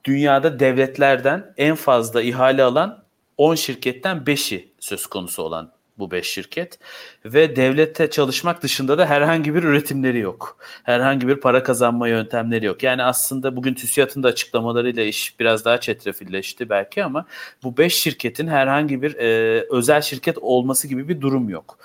[0.05, 3.05] dünyada devletlerden en fazla ihale alan
[3.38, 6.78] 10 şirketten 5'i söz konusu olan bu 5 şirket
[7.24, 10.57] ve devlette çalışmak dışında da herhangi bir üretimleri yok.
[10.82, 12.82] Herhangi bir para kazanma yöntemleri yok.
[12.82, 17.26] Yani aslında bugün TÜSİAD'ın da açıklamalarıyla iş biraz daha çetrefilleşti belki ama
[17.62, 21.78] bu 5 şirketin herhangi bir e, özel şirket olması gibi bir durum yok.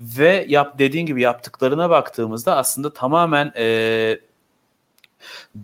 [0.00, 4.18] Ve yap dediğin gibi yaptıklarına baktığımızda aslında tamamen e,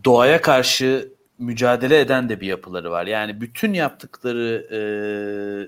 [0.04, 1.08] doğaya karşı
[1.41, 3.07] mücadele eden de bir yapıları var.
[3.07, 4.80] Yani bütün yaptıkları e,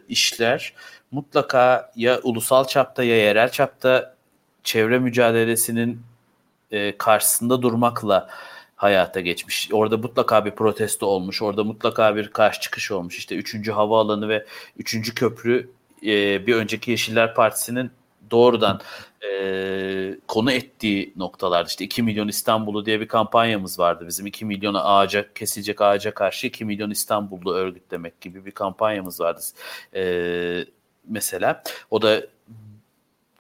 [0.09, 0.75] işler
[1.11, 4.15] mutlaka ya ulusal çapta ya yerel çapta
[4.65, 6.03] çevre mücadelesinin
[6.71, 8.29] e, karşısında durmakla
[8.77, 9.69] hayata geçmiş.
[9.73, 11.43] Orada mutlaka bir protesto olmuş.
[11.43, 13.19] Orada mutlaka bir karşı çıkış olmuş.
[13.19, 13.69] İşte 3.
[13.69, 14.47] havaalanı ve
[14.77, 15.15] 3.
[15.15, 15.71] köprü
[16.07, 17.91] e, bir önceki Yeşiller Partisi'nin
[18.31, 18.81] doğrudan
[19.25, 24.05] e, konu ettiği noktalarda işte 2 milyon İstanbul'u diye bir kampanyamız vardı.
[24.09, 29.41] Bizim 2 milyona ağaca kesilecek ağaca karşı 2 milyon İstanbul'u örgütlemek gibi bir kampanyamız vardı.
[29.95, 30.65] E,
[31.09, 32.27] mesela o da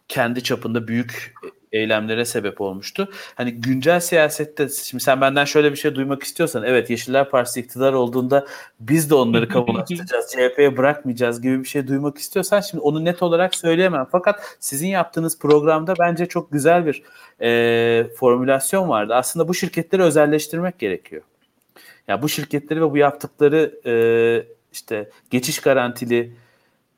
[0.08, 1.34] kendi çapında büyük
[1.72, 3.08] eylemlere sebep olmuştu.
[3.34, 7.92] Hani güncel siyasette şimdi sen benden şöyle bir şey duymak istiyorsan evet Yeşiller Partisi iktidar
[7.92, 8.46] olduğunda
[8.80, 13.54] biz de onları kamulaştıracağız, CHP'ye bırakmayacağız gibi bir şey duymak istiyorsan şimdi onu net olarak
[13.54, 14.06] söyleyemem.
[14.12, 17.02] Fakat sizin yaptığınız programda bence çok güzel bir
[17.40, 19.14] e, formülasyon vardı.
[19.14, 21.22] Aslında bu şirketleri özelleştirmek gerekiyor.
[21.76, 23.94] Ya yani bu şirketleri ve bu yaptıkları e,
[24.72, 26.32] işte geçiş garantili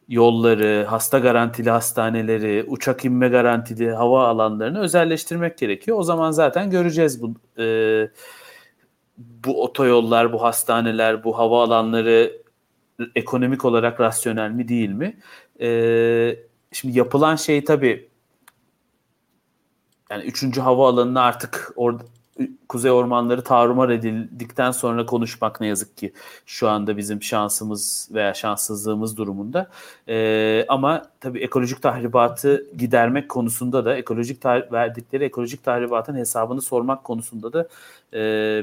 [0.09, 5.99] yolları, hasta garantili hastaneleri, uçak inme garantili hava alanlarını özelleştirmek gerekiyor.
[5.99, 8.09] O zaman zaten göreceğiz bu e,
[9.19, 12.43] bu otoyollar, bu hastaneler, bu hava alanları
[13.15, 15.17] ekonomik olarak rasyonel mi değil mi?
[15.61, 15.69] E,
[16.73, 18.09] şimdi yapılan şey tabii
[20.11, 22.05] yani üçüncü hava alanını artık orada
[22.69, 26.13] kuzey ormanları tarumar edildikten sonra konuşmak ne yazık ki
[26.47, 29.71] şu anda bizim şansımız veya şanssızlığımız durumunda.
[30.09, 37.53] Ee, ama tabii ekolojik tahribatı gidermek konusunda da ekolojik verdikleri ekolojik tahribatın hesabını sormak konusunda
[37.53, 37.69] da
[38.13, 38.21] e,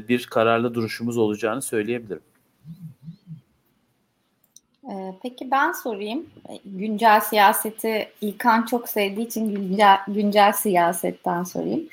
[0.10, 2.22] bir kararlı duruşumuz olacağını söyleyebilirim.
[5.24, 6.26] Peki ben sorayım.
[6.66, 11.90] Güncel siyaseti İlkan çok sevdiği için güncel, güncel siyasetten sorayım.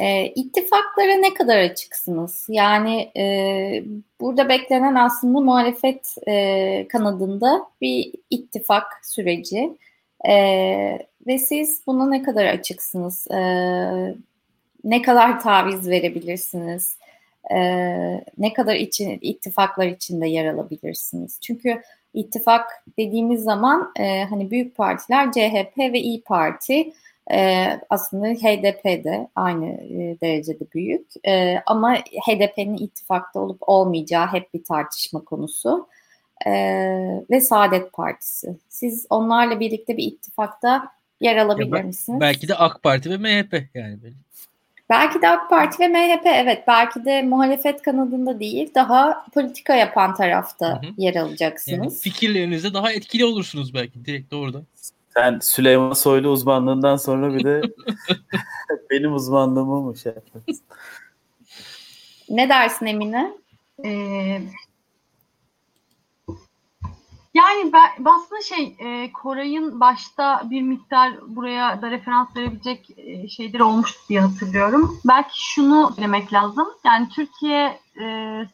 [0.00, 2.46] E, ittifaklara ne kadar açıksınız?
[2.48, 3.84] Yani e,
[4.20, 9.76] burada beklenen aslında muhalefet e, kanadında bir ittifak süreci
[10.28, 10.34] e,
[11.26, 13.26] ve siz buna ne kadar açıksınız?
[13.30, 13.38] E,
[14.84, 16.96] ne kadar taviz verebilirsiniz?
[17.50, 17.58] E,
[18.38, 21.38] ne kadar için ittifaklar içinde yer alabilirsiniz?
[21.40, 21.82] Çünkü
[22.14, 26.92] ittifak dediğimiz zaman e, hani büyük partiler CHP ve İyi Parti
[27.32, 34.54] e, aslında HDP de aynı e, derecede büyük e, ama HDP'nin ittifakta olup olmayacağı hep
[34.54, 35.88] bir tartışma konusu
[36.46, 36.52] e,
[37.30, 38.56] ve Saadet Partisi.
[38.68, 40.88] Siz onlarla birlikte bir ittifakta
[41.20, 42.20] yer alabilir ya, misiniz?
[42.20, 44.02] Belki de AK Parti ve MHP yani.
[44.02, 44.14] Böyle.
[44.90, 50.14] Belki de AK Parti ve MHP evet belki de muhalefet kanadında değil daha politika yapan
[50.14, 50.90] tarafta hı hı.
[50.96, 51.78] yer alacaksınız.
[51.78, 54.64] Yani fikirlerinizde daha etkili olursunuz belki direkt doğrudan.
[55.16, 57.62] Sen Süleyman Soylu uzmanlığından sonra bir de
[58.90, 60.64] benim uzmanlığımı mı şey yaparsın?
[62.28, 63.32] Ne dersin Emine?
[63.84, 64.40] Ee,
[67.34, 73.60] yani ben, aslında şey e, Koray'ın başta bir miktar buraya da referans verebilecek e, şeyler
[73.60, 74.98] olmuş diye hatırlıyorum.
[75.04, 76.68] Belki şunu demek lazım.
[76.84, 78.06] Yani Türkiye e,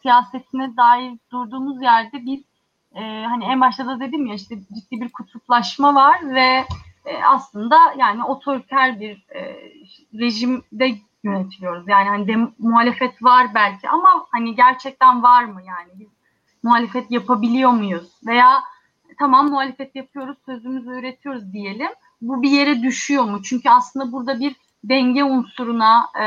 [0.02, 2.49] siyasetine dair durduğumuz yerde bir
[2.94, 6.64] e, hani en başta da dedim ya işte ciddi bir kutuplaşma var ve
[7.04, 9.56] e, aslında yani otoriter bir e,
[10.14, 11.88] rejimde yönetiliyoruz.
[11.88, 16.08] Yani hani de, muhalefet var belki ama hani gerçekten var mı yani biz
[16.62, 18.10] muhalefet yapabiliyor muyuz?
[18.26, 18.62] Veya
[19.18, 21.90] tamam muhalefet yapıyoruz, sözümüzü üretiyoruz diyelim.
[22.22, 23.42] Bu bir yere düşüyor mu?
[23.42, 26.26] Çünkü aslında burada bir denge unsuruna, e,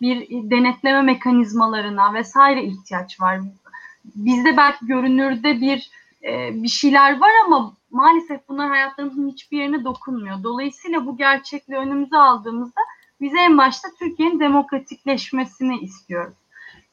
[0.00, 3.40] bir denetleme mekanizmalarına vesaire ihtiyaç var.
[4.04, 5.90] Bizde belki görünürde bir
[6.24, 10.42] e, bir şeyler var ama maalesef bunlar hayatlarımızın hiçbir yerine dokunmuyor.
[10.42, 12.80] Dolayısıyla bu gerçekliği önümüze aldığımızda
[13.20, 16.34] bize en başta Türkiye'nin demokratikleşmesini istiyoruz.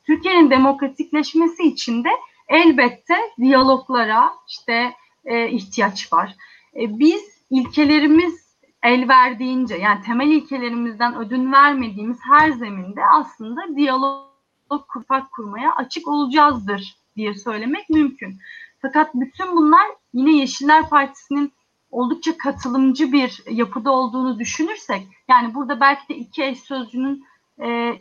[0.06, 2.10] Türkiye'nin demokratikleşmesi için de
[2.48, 4.94] elbette diyaloglara işte
[5.26, 6.36] e, ihtiyaç var.
[6.76, 8.48] E, biz ilkelerimiz
[8.84, 14.27] el verdiğince yani temel ilkelerimizden ödün vermediğimiz her zeminde aslında diyalog
[14.70, 18.40] kurpak kurmaya açık olacağızdır diye söylemek mümkün.
[18.82, 21.54] Fakat bütün bunlar yine Yeşiller Partisi'nin
[21.92, 27.24] oldukça katılımcı bir yapıda olduğunu düşünürsek yani burada belki de iki eş sözcünün
[27.62, 27.94] e,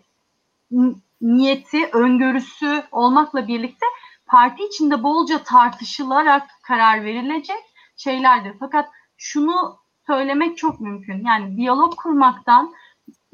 [1.21, 3.87] niyeti, öngörüsü olmakla birlikte
[4.27, 7.65] parti içinde bolca tartışılarak karar verilecek
[7.97, 8.53] şeylerdir.
[8.61, 11.25] Fakat şunu söylemek çok mümkün.
[11.25, 12.75] Yani diyalog kurmaktan,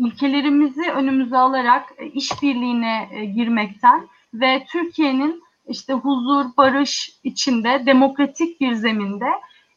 [0.07, 8.73] ilkelerimizi önümüze alarak e, işbirliğine e, girmekten ve Türkiye'nin işte huzur, barış içinde demokratik bir
[8.73, 9.29] zeminde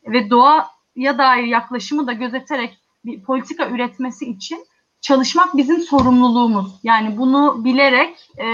[0.08, 4.66] ve doğaya dair yaklaşımı da gözeterek bir politika üretmesi için
[5.02, 6.72] çalışmak bizim sorumluluğumuz.
[6.84, 8.48] Yani bunu bilerek e,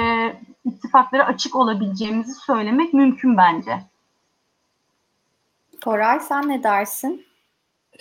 [0.65, 3.72] ittifaklara açık olabileceğimizi söylemek mümkün bence.
[5.84, 7.26] Koray sen ne dersin?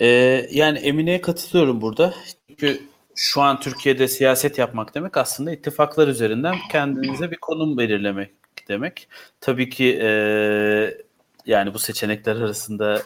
[0.01, 0.05] Ee,
[0.51, 2.13] yani Emine'ye katılıyorum burada.
[2.47, 8.31] Çünkü şu an Türkiye'de siyaset yapmak demek aslında ittifaklar üzerinden kendinize bir konum belirlemek
[8.67, 9.07] demek.
[9.41, 10.09] Tabii ki e,
[11.45, 13.01] yani bu seçenekler arasında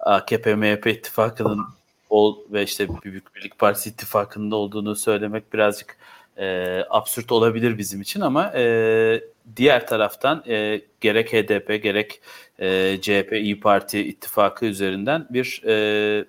[0.00, 1.66] AKP MHP ittifakının
[2.10, 5.96] ol ve işte Büyük Birlik Partisi ittifakında olduğunu söylemek birazcık
[6.36, 9.20] e, absürt olabilir bizim için ama e,
[9.56, 12.20] diğer taraftan e, gerek HDP gerek
[12.58, 16.24] e, CHP İyi Parti ittifakı üzerinden bir e,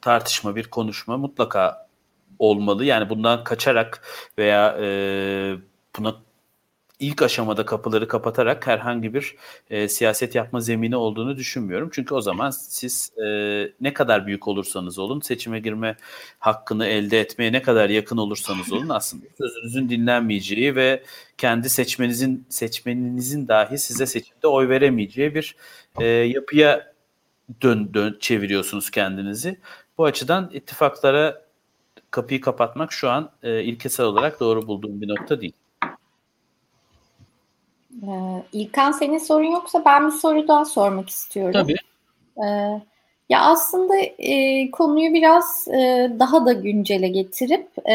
[0.00, 1.89] tartışma, bir konuşma mutlaka
[2.40, 2.84] olmalı.
[2.84, 4.02] Yani bundan kaçarak
[4.38, 4.86] veya e,
[5.98, 6.16] buna
[7.00, 9.36] ilk aşamada kapıları kapatarak herhangi bir
[9.70, 11.90] e, siyaset yapma zemini olduğunu düşünmüyorum.
[11.92, 13.26] Çünkü o zaman siz e,
[13.80, 15.96] ne kadar büyük olursanız olun seçime girme
[16.38, 21.02] hakkını elde etmeye ne kadar yakın olursanız olun aslında sözünüzün dinlenmeyeceği ve
[21.38, 25.56] kendi seçmenizin seçmeninizin dahi size seçimde oy veremeyeceği bir
[26.00, 26.92] e, yapıya
[27.62, 29.58] dön, dön çeviriyorsunuz kendinizi.
[29.98, 31.49] Bu açıdan ittifaklara
[32.10, 35.52] kapıyı kapatmak şu an e, ilkesel olarak doğru bulduğum bir nokta değil.
[38.02, 41.52] Ee, İlkan senin sorun yoksa ben bir soru daha sormak istiyorum.
[41.52, 41.76] Tabii.
[42.44, 42.80] Ee,
[43.28, 47.94] ya aslında e, konuyu biraz e, daha da güncele getirip e,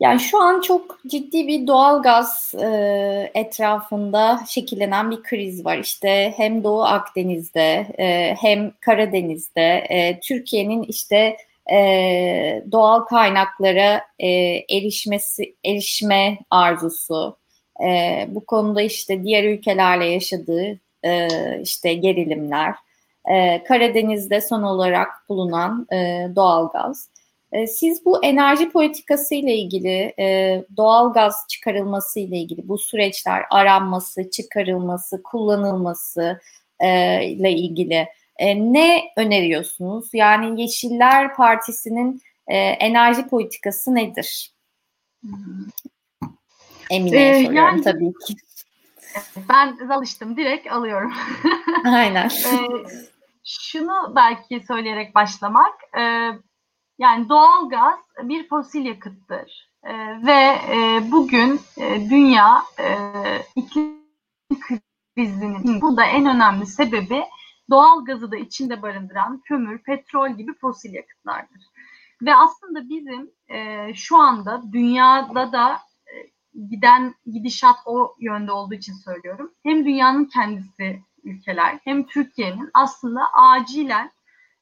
[0.00, 5.78] yani şu an çok ciddi bir doğal gaz e, etrafında şekillenen bir kriz var.
[5.78, 11.36] İşte hem Doğu Akdeniz'de e, hem Karadeniz'de e, Türkiye'nin işte
[11.72, 14.28] e, doğal kaynaklara e,
[14.70, 17.36] erişmesi erişme arzusu,
[17.88, 21.28] e, bu konuda işte diğer ülkelerle yaşadığı e,
[21.62, 22.74] işte gerilimler,
[23.30, 27.08] e, Karadeniz'de son olarak bulunan e, doğalgaz.
[27.52, 34.30] E, siz bu enerji politikası ile ilgili, e, doğalgaz çıkarılması ile ilgili bu süreçler aranması,
[34.30, 36.40] çıkarılması, kullanılması
[36.80, 38.08] e, ile ilgili
[38.38, 40.10] e, ne öneriyorsunuz?
[40.12, 44.52] Yani Yeşiller Partisi'nin e, enerji politikası nedir?
[46.90, 48.34] Emine'ye ee, soruyorum yani, tabii ki.
[49.48, 50.36] Ben alıştım.
[50.36, 51.12] Direkt alıyorum.
[51.84, 52.26] Aynen.
[52.26, 52.58] ee,
[53.44, 55.74] şunu belki söyleyerek başlamak.
[55.98, 56.02] E,
[56.98, 59.70] yani doğal gaz bir fosil yakıttır.
[59.84, 59.92] E,
[60.26, 62.86] ve e, bugün e, dünya e,
[63.56, 63.98] iklim
[65.14, 67.24] krizinin bunda en önemli sebebi
[67.70, 71.62] doğal gazı da içinde barındıran kömür, petrol gibi fosil yakıtlardır.
[72.22, 76.14] Ve aslında bizim e, şu anda dünyada da e,
[76.70, 79.52] giden gidişat o yönde olduğu için söylüyorum.
[79.62, 84.10] Hem dünyanın kendisi ülkeler hem Türkiye'nin aslında acilen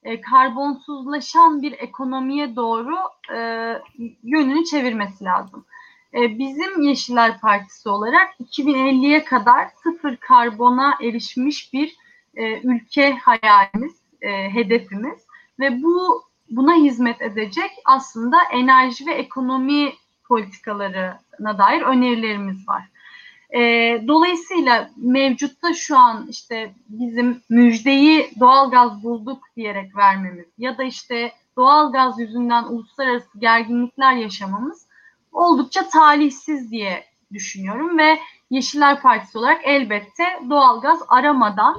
[0.03, 2.97] e, karbonsuzlaşan bir ekonomiye doğru
[3.33, 3.39] e,
[4.23, 5.65] yönünü çevirmesi lazım.
[6.15, 11.97] E, bizim Yeşiller Partisi olarak 2050'ye kadar sıfır karbona erişmiş bir
[12.37, 15.19] e, ülke hayalimiz, e, hedefimiz
[15.61, 19.93] ve bu buna hizmet edecek aslında enerji ve ekonomi
[20.29, 22.89] politikalarına dair önerilerimiz var.
[23.55, 23.61] E,
[24.09, 32.21] dolayısıyla mevcutta şu an işte bizim müjdeyi doğalgaz bulduk diyerek vermemiz ya da işte doğalgaz
[32.21, 34.87] yüzünden uluslararası gerginlikler yaşamamız
[35.33, 38.19] oldukça talihsiz diye düşünüyorum ve
[38.51, 41.77] Yeşiller Partisi olarak elbette doğalgaz aramadan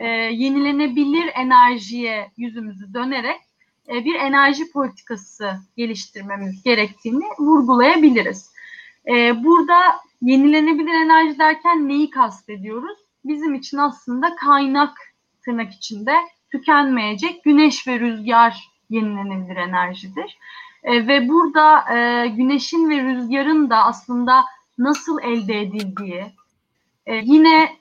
[0.00, 3.40] e, yenilenebilir enerjiye yüzümüzü dönerek
[3.88, 8.50] e, bir enerji politikası geliştirmemiz gerektiğini vurgulayabiliriz.
[9.08, 9.76] E, burada
[10.22, 12.98] yenilenebilir enerji derken neyi kastediyoruz?
[13.24, 14.98] Bizim için aslında kaynak
[15.44, 16.14] tırnak içinde
[16.52, 20.38] tükenmeyecek güneş ve rüzgar yenilenebilir enerjidir.
[20.82, 24.44] E, ve burada e, güneşin ve rüzgarın da aslında
[24.78, 26.24] nasıl elde edildiği,
[27.06, 27.76] e, yine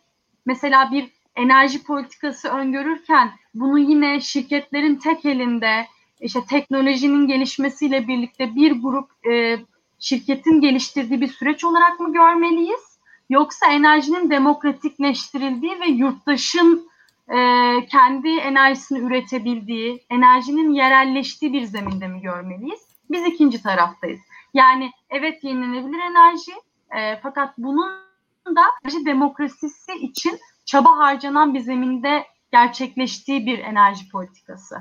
[0.45, 5.85] mesela bir enerji politikası öngörürken bunu yine şirketlerin tek elinde
[6.21, 9.57] işte teknolojinin gelişmesiyle birlikte bir grup e,
[9.99, 12.99] şirketin geliştirdiği bir süreç olarak mı görmeliyiz?
[13.29, 16.89] Yoksa enerjinin demokratikleştirildiği ve yurttaşın
[17.29, 17.37] e,
[17.85, 22.79] kendi enerjisini üretebildiği, enerjinin yerelleştiği bir zeminde mi görmeliyiz?
[23.11, 24.19] Biz ikinci taraftayız.
[24.53, 26.51] Yani evet yenilenebilir enerji
[26.97, 28.09] e, fakat bunun
[28.55, 30.39] da enerji demokrasisi için
[30.69, 34.75] çaba harcanan bir zeminde gerçekleştiği bir enerji politikası.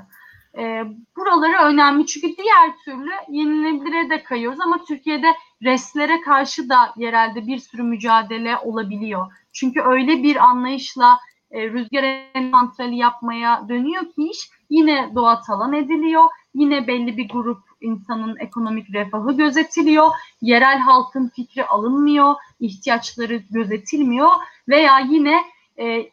[0.57, 0.83] E,
[1.17, 7.57] buraları önemli çünkü diğer türlü yenilenebilire de kayıyoruz ama Türkiye'de restlere karşı da yerelde bir
[7.57, 9.33] sürü mücadele olabiliyor.
[9.53, 11.19] Çünkü öyle bir anlayışla
[11.51, 16.29] e, rüzgar santrali yapmaya dönüyor ki iş yine doğa talan ediliyor.
[16.53, 20.07] Yine belli bir grup insanın ekonomik refahı gözetiliyor.
[20.41, 24.31] Yerel halkın fikri alınmıyor, ihtiyaçları gözetilmiyor
[24.67, 25.41] veya yine
[25.79, 26.09] e,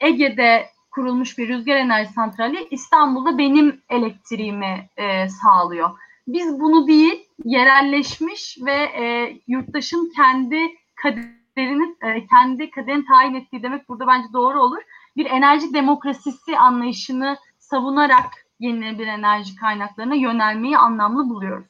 [0.00, 5.90] Ege'de kurulmuş bir rüzgar enerji santrali İstanbul'da benim elektriğimi e, sağlıyor.
[6.28, 10.58] Biz bunu değil, yerelleşmiş ve e, yurttaşın kendi
[10.94, 14.82] kaderini, e, kendi kaderini tayin ettiği demek burada bence doğru olur.
[15.16, 21.66] Bir enerji demokrasisi anlayışını savunarak yenilenebilir enerji kaynaklarına yönelmeyi anlamlı buluyoruz.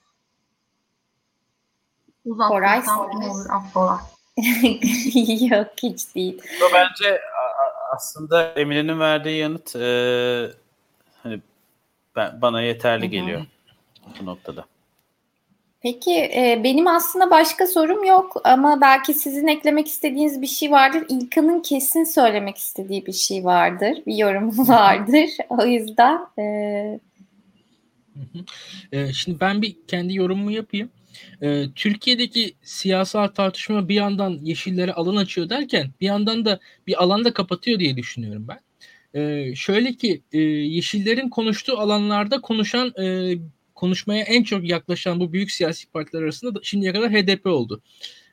[2.24, 4.01] Uzattıysam ne olur affola.
[5.50, 6.42] Yok hiç değil.
[6.74, 7.20] Bence
[7.96, 9.86] aslında Emine'nin verdiği yanıt e,
[11.22, 11.40] hani
[12.16, 13.10] ben, bana yeterli Hı-hı.
[13.10, 13.46] geliyor
[14.20, 14.64] bu noktada.
[15.82, 21.04] Peki e, benim aslında başka sorum yok ama belki sizin eklemek istediğiniz bir şey vardır.
[21.08, 24.02] İlkan'ın kesin söylemek istediği bir şey vardır.
[24.06, 25.30] Bir yorum vardır.
[25.48, 26.44] O yüzden e...
[28.92, 30.90] e, şimdi ben bir kendi yorumumu yapayım.
[31.42, 37.32] E, Türkiye'deki siyasal tartışma bir yandan yeşillere alan açıyor derken bir yandan da bir alanda
[37.32, 38.61] kapatıyor diye düşünüyorum ben.
[39.20, 43.34] E, şöyle ki e, yeşillerin konuştuğu alanlarda konuşan e,
[43.74, 47.82] konuşmaya en çok yaklaşan bu büyük siyasi partiler arasında da şimdiye kadar HDP oldu.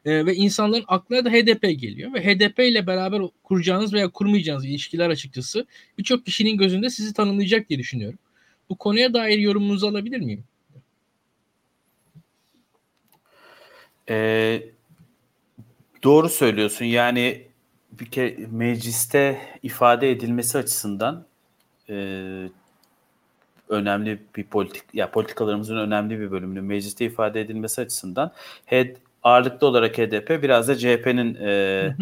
[0.06, 5.10] E, ve insanların aklına da HDP geliyor ve HDP ile beraber kuracağınız veya kurmayacağınız ilişkiler
[5.10, 5.66] açıkçası
[5.98, 8.20] birçok kişinin gözünde sizi tanımlayacak diye düşünüyorum.
[8.70, 10.44] Bu konuya dair yorumunuzu alabilir miyim?
[14.10, 14.64] Ee,
[16.04, 16.86] doğru söylüyorsun.
[16.86, 17.48] Yani
[17.92, 21.26] bir kere mecliste ifade edilmesi açısından
[21.90, 21.96] e,
[23.70, 28.32] önemli bir politik ya politikalarımızın önemli bir bölümünün mecliste ifade edilmesi açısından
[28.66, 31.96] HED, ağırlıklı olarak HDP biraz da CHP'nin e,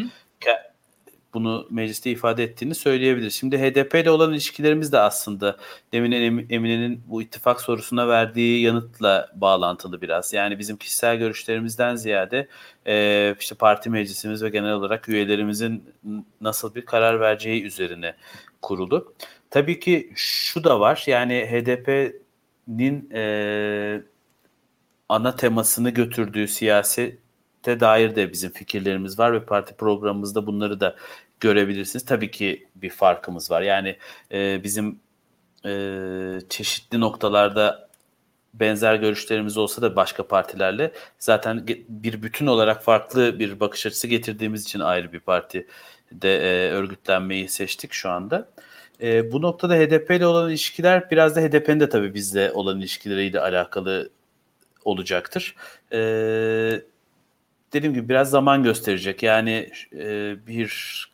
[1.35, 3.29] bunu mecliste ifade ettiğini söyleyebilir.
[3.29, 5.57] Şimdi HDP ile olan ilişkilerimiz de aslında
[5.93, 6.11] demin
[6.49, 10.33] Emine'nin bu ittifak sorusuna verdiği yanıtla bağlantılı biraz.
[10.33, 12.47] Yani bizim kişisel görüşlerimizden ziyade
[12.87, 15.83] e, işte parti meclisimiz ve genel olarak üyelerimizin
[16.41, 18.15] nasıl bir karar vereceği üzerine
[18.61, 19.13] kurulu.
[19.49, 24.01] Tabii ki şu da var yani HDP'nin e,
[25.09, 30.95] ana temasını götürdüğü siyasete dair de bizim fikirlerimiz var ve parti programımızda bunları da
[31.39, 32.05] görebilirsiniz.
[32.05, 33.61] Tabii ki bir farkımız var.
[33.61, 33.97] Yani
[34.31, 34.99] e, bizim
[35.65, 35.71] e,
[36.49, 37.89] çeşitli noktalarda
[38.53, 44.63] benzer görüşlerimiz olsa da başka partilerle zaten bir bütün olarak farklı bir bakış açısı getirdiğimiz
[44.63, 45.67] için ayrı bir parti
[46.11, 48.49] de e, örgütlenmeyi seçtik şu anda.
[49.01, 53.39] E, bu noktada HDP ile olan ilişkiler biraz da HDP'nin de tabii bizle olan ilişkileriyle
[53.39, 54.09] alakalı
[54.85, 55.55] olacaktır.
[55.93, 56.81] E,
[57.73, 59.23] dediğim gibi biraz zaman gösterecek.
[59.23, 60.71] Yani e, bir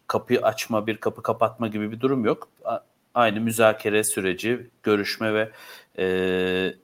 [0.07, 2.49] kapı açma, bir kapı kapatma gibi bir durum yok.
[2.65, 2.79] A-
[3.13, 5.51] aynı müzakere süreci, görüşme ve
[5.99, 6.75] e,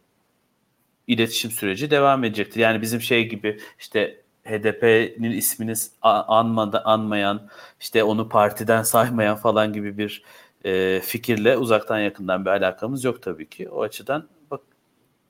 [1.07, 2.59] iletişim süreci devam edecektir.
[2.59, 7.49] Yani bizim şey gibi işte HDP'nin ismini anmadı, anmayan,
[7.80, 10.24] işte onu partiden saymayan falan gibi bir
[10.65, 13.70] e, fikirle uzaktan yakından bir alakamız yok tabii ki.
[13.70, 14.61] O açıdan bak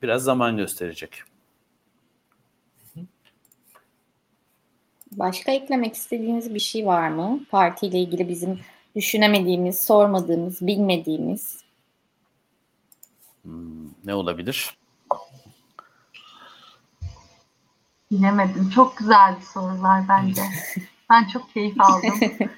[0.02, 1.24] biraz zaman gösterecek.
[5.18, 7.40] Başka eklemek istediğiniz bir şey var mı?
[7.52, 8.60] Partiyle ilgili bizim
[8.96, 11.58] düşünemediğimiz, sormadığımız, bilmediğimiz.
[13.44, 14.78] Hmm, ne olabilir?
[18.12, 18.70] Bilemedim.
[18.70, 20.42] Çok güzeldi sorular bence.
[21.10, 22.20] Ben çok keyif aldım.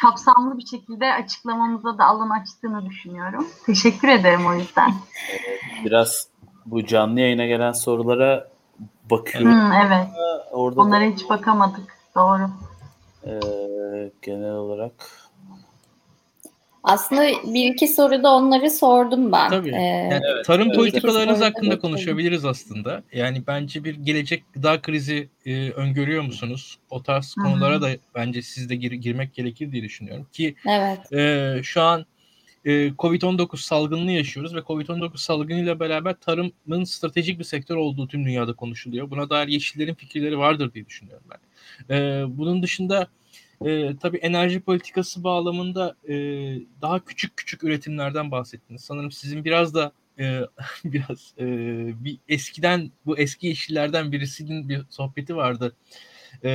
[0.00, 3.48] Kapsamlı bir şekilde açıklamamıza da alan açtığını düşünüyorum.
[3.66, 4.94] Teşekkür ederim o yüzden.
[5.84, 6.28] Biraz
[6.66, 8.51] bu canlı yayına gelen sorulara
[9.10, 9.52] bakıyorum.
[9.52, 10.06] Hmm, evet.
[10.50, 11.98] Orada Onlara da, hiç bakamadık.
[12.16, 12.50] Doğru.
[13.26, 13.32] e,
[14.22, 15.22] genel olarak
[16.84, 17.22] Aslında
[17.54, 19.50] bir iki soruda onları sordum ben.
[19.50, 19.70] Tabii.
[19.70, 20.76] Ee, Yani evet, tarım evet.
[20.76, 21.54] politikalarınız Evet.
[21.54, 23.02] hakkında konuşabiliriz aslında.
[23.12, 26.78] Yani bence bir gelecek gıda krizi e, öngörüyor musunuz?
[26.90, 27.44] O tarz Hı hı.
[27.44, 30.26] konulara da bence siz de gir- girmek gerekir diye düşünüyorum.
[30.32, 31.12] Ki evet.
[31.12, 32.06] e, şu an
[32.64, 38.52] e, Covid-19 salgınını yaşıyoruz ve Covid-19 salgınıyla beraber tarımın stratejik bir sektör olduğu tüm dünyada
[38.52, 39.10] konuşuluyor.
[39.10, 41.38] Buna dair yeşillerin fikirleri vardır diye düşünüyorum ben.
[41.96, 43.08] E, bunun dışında
[43.64, 46.14] e, tabii enerji politikası bağlamında e,
[46.82, 48.82] daha küçük küçük üretimlerden bahsettiniz.
[48.84, 50.40] Sanırım sizin biraz da e,
[50.84, 51.44] biraz e,
[52.04, 55.76] bir eskiden bu eski yeşillerden birisinin bir sohbeti vardı.
[56.44, 56.50] E,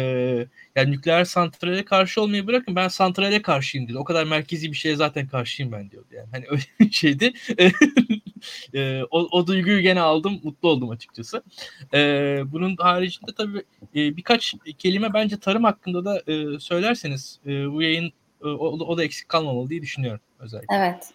[0.76, 3.98] yani nükleer santrale karşı olmayı bırakın ben santrale karşıyım dedi.
[3.98, 6.08] O kadar merkezi bir şeye zaten karşıyım ben diyordu.
[6.12, 7.34] Yani hani öyle bir şeydi.
[8.74, 10.40] e, o, o duyguyu gene aldım.
[10.44, 11.44] Mutlu oldum açıkçası.
[11.94, 12.00] E,
[12.46, 13.64] bunun haricinde tabii
[13.96, 18.12] e, birkaç kelime bence tarım hakkında da e, söylerseniz e, bu yayın
[18.44, 20.76] e, o, o da eksik kalmamalı diye düşünüyorum özellikle.
[20.76, 21.14] Evet.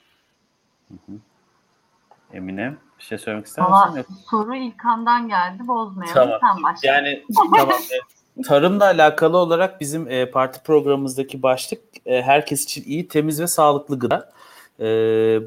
[2.32, 4.14] Emine bir şey söylemek ister Ama misin?
[4.30, 5.68] Soru İlkan'dan geldi.
[5.68, 6.14] Bozmayalım.
[6.14, 6.40] Tamam.
[6.54, 6.88] Sen başla.
[6.88, 7.68] Yani tamam.
[7.92, 7.98] e,
[8.44, 13.98] Tarımla alakalı olarak bizim e, parti programımızdaki başlık e, herkes için iyi, temiz ve sağlıklı
[13.98, 14.32] gıda.
[14.80, 14.86] E,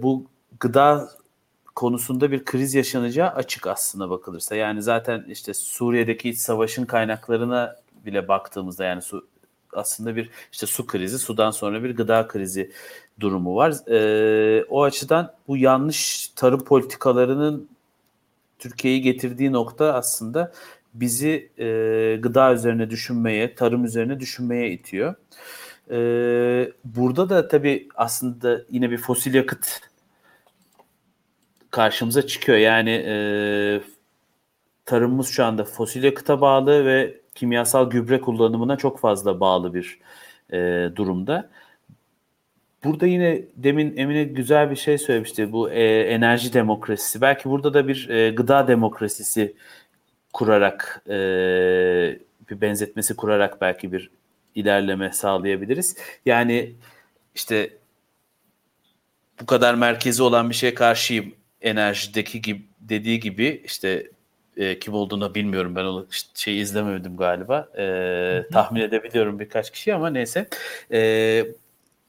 [0.02, 0.26] bu
[0.60, 1.10] gıda
[1.76, 4.56] konusunda bir kriz yaşanacağı açık aslında bakılırsa.
[4.56, 7.76] Yani zaten işte Suriye'deki iç savaşın kaynaklarına
[8.06, 9.28] bile baktığımızda yani su
[9.74, 12.72] aslında bir işte su krizi, sudan sonra bir gıda krizi
[13.20, 13.74] durumu var.
[13.90, 17.70] E, o açıdan bu yanlış tarım politikalarının
[18.60, 20.52] Türkiye'yi getirdiği nokta aslında
[20.96, 21.66] bizi e,
[22.22, 25.16] gıda üzerine düşünmeye, tarım üzerine düşünmeye itiyor.
[25.92, 25.98] E,
[26.86, 29.82] burada da tabii aslında yine bir fosil yakıt
[31.72, 32.58] karşımıza çıkıyor.
[32.58, 33.16] Yani e,
[34.86, 40.00] tarımımız şu anda fosil yakıta bağlı ve kimyasal gübre kullanımına çok fazla bağlı bir
[40.54, 41.50] e, durumda.
[42.84, 47.22] Burada yine demin Emine güzel bir şey söylemişti bu e, enerji demokrasisi.
[47.22, 49.56] Belki burada da bir e, gıda demokrasisi
[50.36, 51.16] kurarak e,
[52.50, 54.10] bir benzetmesi kurarak belki bir
[54.56, 55.98] ilerleme sağlayabiliriz.
[56.26, 56.74] Yani
[57.36, 57.70] işte
[59.42, 64.10] bu kadar merkezi olan bir şeye karşıyım enerjideki gibi dediği gibi işte
[64.58, 65.76] e, kim olduğunu bilmiyorum.
[65.76, 67.70] Ben onu şey izlemedim galiba.
[67.78, 70.48] E, tahmin edebiliyorum birkaç kişi ama neyse.
[70.92, 71.46] E,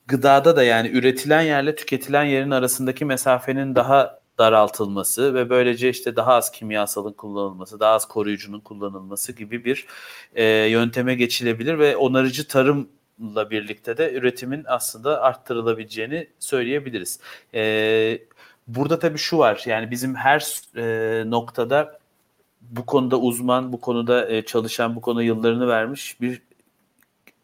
[0.06, 6.34] gıdada da yani üretilen yerle tüketilen yerin arasındaki mesafenin daha daraltılması ve böylece işte daha
[6.34, 9.86] az kimyasalın kullanılması, daha az koruyucunun kullanılması gibi bir
[10.34, 17.20] e, yönteme geçilebilir ve onarıcı tarımla birlikte de üretimin aslında arttırılabileceğini söyleyebiliriz.
[17.54, 18.18] E,
[18.68, 21.98] burada tabii şu var yani bizim her e, noktada
[22.60, 26.42] bu konuda uzman, bu konuda e, çalışan, bu konuda yıllarını vermiş bir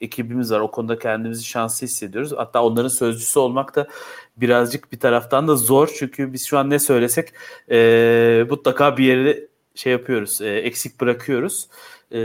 [0.02, 0.60] ekibimiz var.
[0.60, 2.32] O konuda kendimizi şanslı hissediyoruz.
[2.36, 3.88] Hatta onların sözcüsü olmak da
[4.36, 5.90] birazcık bir taraftan da zor.
[5.98, 7.28] Çünkü biz şu an ne söylesek
[7.70, 11.68] e, mutlaka bir yere şey yapıyoruz, e, eksik bırakıyoruz.
[12.12, 12.18] E,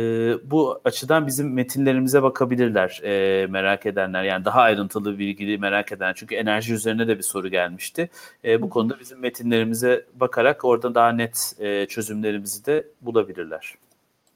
[0.52, 4.24] bu açıdan bizim metinlerimize bakabilirler e, merak edenler.
[4.24, 6.14] Yani daha ayrıntılı bilgili merak eden.
[6.14, 8.10] Çünkü enerji üzerine de bir soru gelmişti.
[8.46, 13.74] E, bu konuda bizim metinlerimize bakarak orada daha net e, çözümlerimizi de bulabilirler.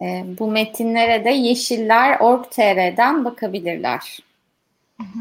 [0.02, 4.20] E, bu metinlere de yeşiller.org.tr'den bakabilirler.
[4.98, 5.20] Hı hı.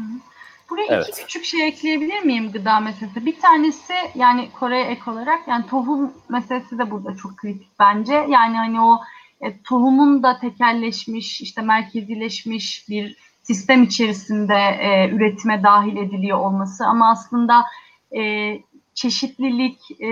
[0.69, 1.09] Buraya Evet.
[1.09, 3.25] iki küçük şey ekleyebilir miyim gıda meselesi?
[3.25, 8.13] Bir tanesi yani Kore'ye ek olarak yani tohum meselesi de burada çok kritik bence.
[8.13, 9.01] Yani hani o
[9.41, 17.11] e, tohumun da tekelleşmiş, işte merkezileşmiş bir sistem içerisinde e, üretime dahil ediliyor olması ama
[17.11, 17.65] aslında
[18.17, 18.53] e,
[18.93, 20.09] çeşitlilik e,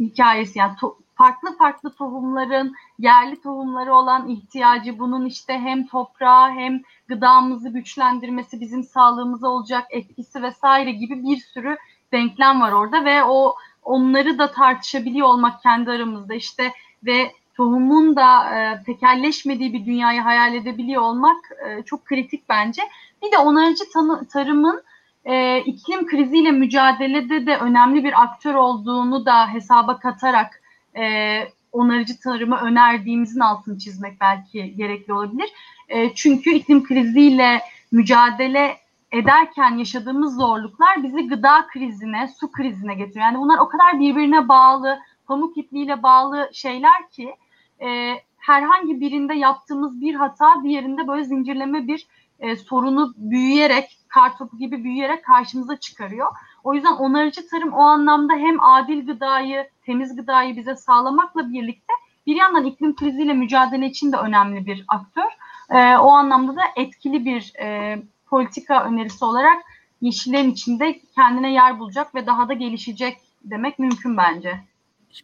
[0.00, 6.82] hikayesi yani to, farklı farklı tohumların yerli tohumları olan ihtiyacı bunun işte hem toprağa hem
[7.08, 11.76] gıdamızı güçlendirmesi bizim sağlığımıza olacak etkisi vesaire gibi bir sürü
[12.12, 16.72] denklem var orada ve o onları da tartışabiliyor olmak kendi aramızda işte
[17.06, 22.82] ve tohumun da e, tekelleşmediği bir dünyayı hayal edebiliyor olmak e, çok kritik bence.
[23.22, 23.84] Bir de onarıcı
[24.32, 24.82] tarımın
[25.24, 30.57] e, iklim kriziyle mücadelede de önemli bir aktör olduğunu da hesaba katarak
[30.98, 31.42] e,
[31.72, 35.48] onarıcı tarımı önerdiğimizin altını çizmek belki gerekli olabilir.
[35.88, 38.76] E, çünkü iklim kriziyle mücadele
[39.12, 43.26] ederken yaşadığımız zorluklar bizi gıda krizine, su krizine getiriyor.
[43.26, 47.34] Yani bunlar o kadar birbirine bağlı, pamuk ipliğiyle bağlı şeyler ki
[47.80, 52.06] e, herhangi birinde yaptığımız bir hata diğerinde böyle zincirleme bir
[52.40, 56.26] e, sorunu büyüyerek, kartopu gibi büyüyerek karşımıza çıkarıyor.
[56.68, 61.92] O yüzden onarıcı tarım o anlamda hem adil gıdayı, temiz gıdayı bize sağlamakla birlikte
[62.26, 65.30] bir yandan iklim kriziyle mücadele için de önemli bir aktör.
[65.70, 69.62] E, o anlamda da etkili bir e, politika önerisi olarak
[70.00, 74.60] yeşillerin içinde kendine yer bulacak ve daha da gelişecek demek mümkün bence.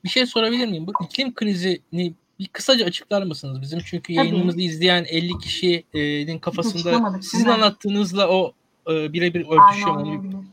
[0.05, 0.87] Bir şey sorabilir miyim?
[0.87, 3.63] Bu iklim krizini bir kısaca açıklar mısınız?
[3.63, 8.53] Bizim çünkü yayınımızı izleyen 50 kişinin kafasında sizin anlattığınızla o
[8.91, 10.45] e, birebir örtüşüyor mu?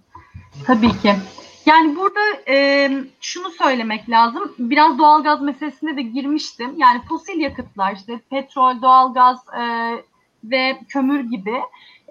[0.68, 1.16] Tabii ki.
[1.66, 2.89] Yani burada e,
[3.22, 4.55] şunu söylemek lazım.
[4.59, 6.74] Biraz doğalgaz meselesine de girmiştim.
[6.78, 9.93] Yani fosil yakıtlar işte petrol, doğalgaz e,
[10.43, 11.62] ve kömür gibi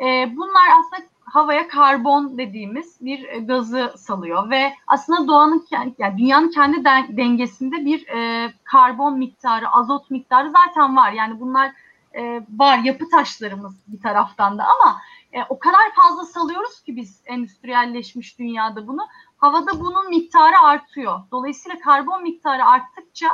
[0.05, 6.51] e, bunlar aslında havaya karbon dediğimiz bir e, gazı salıyor ve aslında doğanın yani dünyanın
[6.51, 6.85] kendi
[7.17, 11.13] dengesinde bir e, karbon miktarı, azot miktarı zaten var.
[11.13, 11.73] Yani bunlar
[12.13, 15.01] e, var yapı taşlarımız bir taraftan da ama
[15.33, 19.07] e, o kadar fazla salıyoruz ki biz endüstriyelleşmiş dünyada bunu.
[19.37, 21.21] Havada bunun miktarı artıyor.
[21.31, 23.27] Dolayısıyla karbon miktarı arttıkça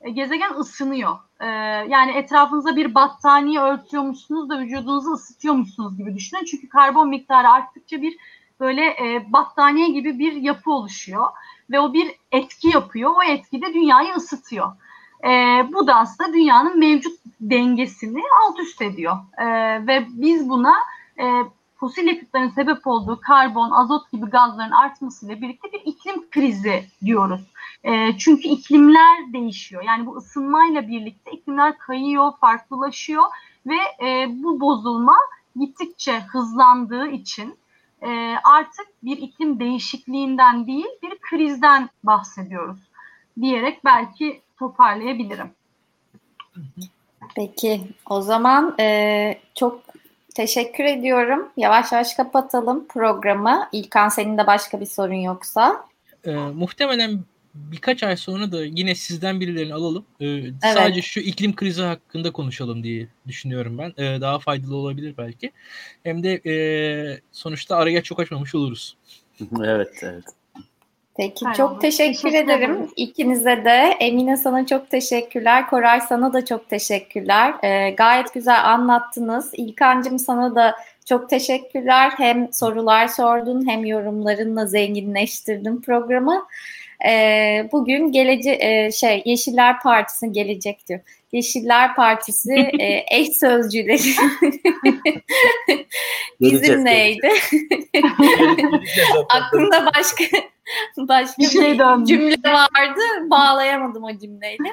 [0.00, 1.16] e, gezegen ısınıyor.
[1.40, 1.46] E,
[1.88, 6.44] yani etrafınıza bir battaniye örtüyormuşsunuz da vücudunuzu ısıtıyormuşsunuz gibi düşünün.
[6.44, 8.16] Çünkü karbon miktarı arttıkça bir
[8.60, 11.26] böyle e, battaniye gibi bir yapı oluşuyor.
[11.70, 13.10] Ve o bir etki yapıyor.
[13.16, 14.72] O etki de dünyayı ısıtıyor.
[15.24, 15.28] E,
[15.72, 19.16] bu da aslında dünyanın mevcut dengesini alt üst ediyor.
[19.38, 19.46] E,
[19.86, 20.74] ve biz buna
[21.18, 21.24] e,
[21.76, 27.40] fosil yakıtların sebep olduğu karbon, azot gibi gazların artmasıyla birlikte bir iklim krizi diyoruz.
[27.84, 29.82] E, çünkü iklimler değişiyor.
[29.82, 33.24] Yani bu ısınmayla birlikte iklimler kayıyor, farklılaşıyor
[33.66, 35.16] ve e, bu bozulma
[35.56, 37.58] gittikçe hızlandığı için
[38.02, 42.78] e, artık bir iklim değişikliğinden değil bir krizden bahsediyoruz
[43.40, 45.50] diyerek belki toparlayabilirim.
[47.36, 49.80] Peki o zaman e, çok
[50.34, 51.48] Teşekkür ediyorum.
[51.56, 53.68] Yavaş yavaş kapatalım programı.
[53.72, 55.86] İlkan senin de başka bir sorun yoksa.
[56.24, 57.20] Ee, muhtemelen
[57.54, 60.04] birkaç ay sonra da yine sizden birilerini alalım.
[60.20, 60.52] Ee, evet.
[60.62, 63.92] Sadece şu iklim krizi hakkında konuşalım diye düşünüyorum ben.
[63.98, 65.52] Ee, daha faydalı olabilir belki.
[66.02, 66.54] Hem de e,
[67.32, 68.96] sonuçta araya çok açmamış oluruz.
[69.64, 70.24] evet, evet.
[71.18, 72.90] Peki Hayır, çok teşekkür, teşekkür ederim ederim.
[72.96, 73.96] ikinize de.
[74.00, 75.66] Emine sana çok teşekkürler.
[75.66, 77.54] Koray sana da çok teşekkürler.
[77.62, 79.50] Ee, gayet güzel anlattınız.
[79.52, 82.12] İlkancım sana da çok teşekkürler.
[82.16, 86.46] Hem sorular sordun hem yorumlarınla zenginleştirdin programı.
[87.06, 91.00] Ee, bugün gelece e, şey Yeşiller Partisi gelecek diyor.
[91.32, 93.98] Yeşiller Partisi e, eş sözcüleri
[96.40, 97.28] bizimleydi.
[99.30, 100.24] Aklımda başka
[100.96, 103.00] başka bir, şey bir cümle vardı.
[103.30, 104.72] Bağlayamadım o cümleyle.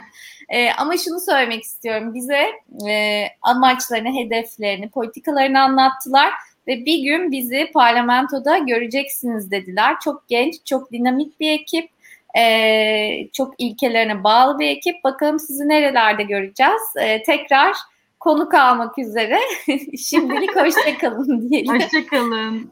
[0.49, 2.13] E, ama şunu söylemek istiyorum.
[2.13, 2.51] Bize
[2.89, 6.34] e, amaçlarını, hedeflerini, politikalarını anlattılar
[6.67, 9.95] ve bir gün bizi parlamentoda göreceksiniz dediler.
[10.03, 11.94] Çok genç, çok dinamik bir ekip.
[12.38, 15.03] Ee, çok ilkelerine bağlı bir ekip.
[15.03, 16.81] Bakalım sizi nerelerde göreceğiz.
[16.99, 17.75] Ee, tekrar
[18.19, 19.39] konuk almak üzere.
[19.97, 21.75] Şimdilik hoşçakalın diyelim.
[21.75, 22.71] Hoşçakalın.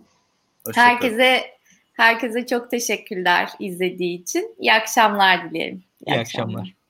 [0.76, 1.44] Herkese
[1.94, 4.56] herkese çok teşekkürler izlediği için.
[4.60, 5.84] İyi akşamlar dilerim.
[6.06, 6.60] İyi, İyi akşamlar.
[6.60, 6.83] akşamlar.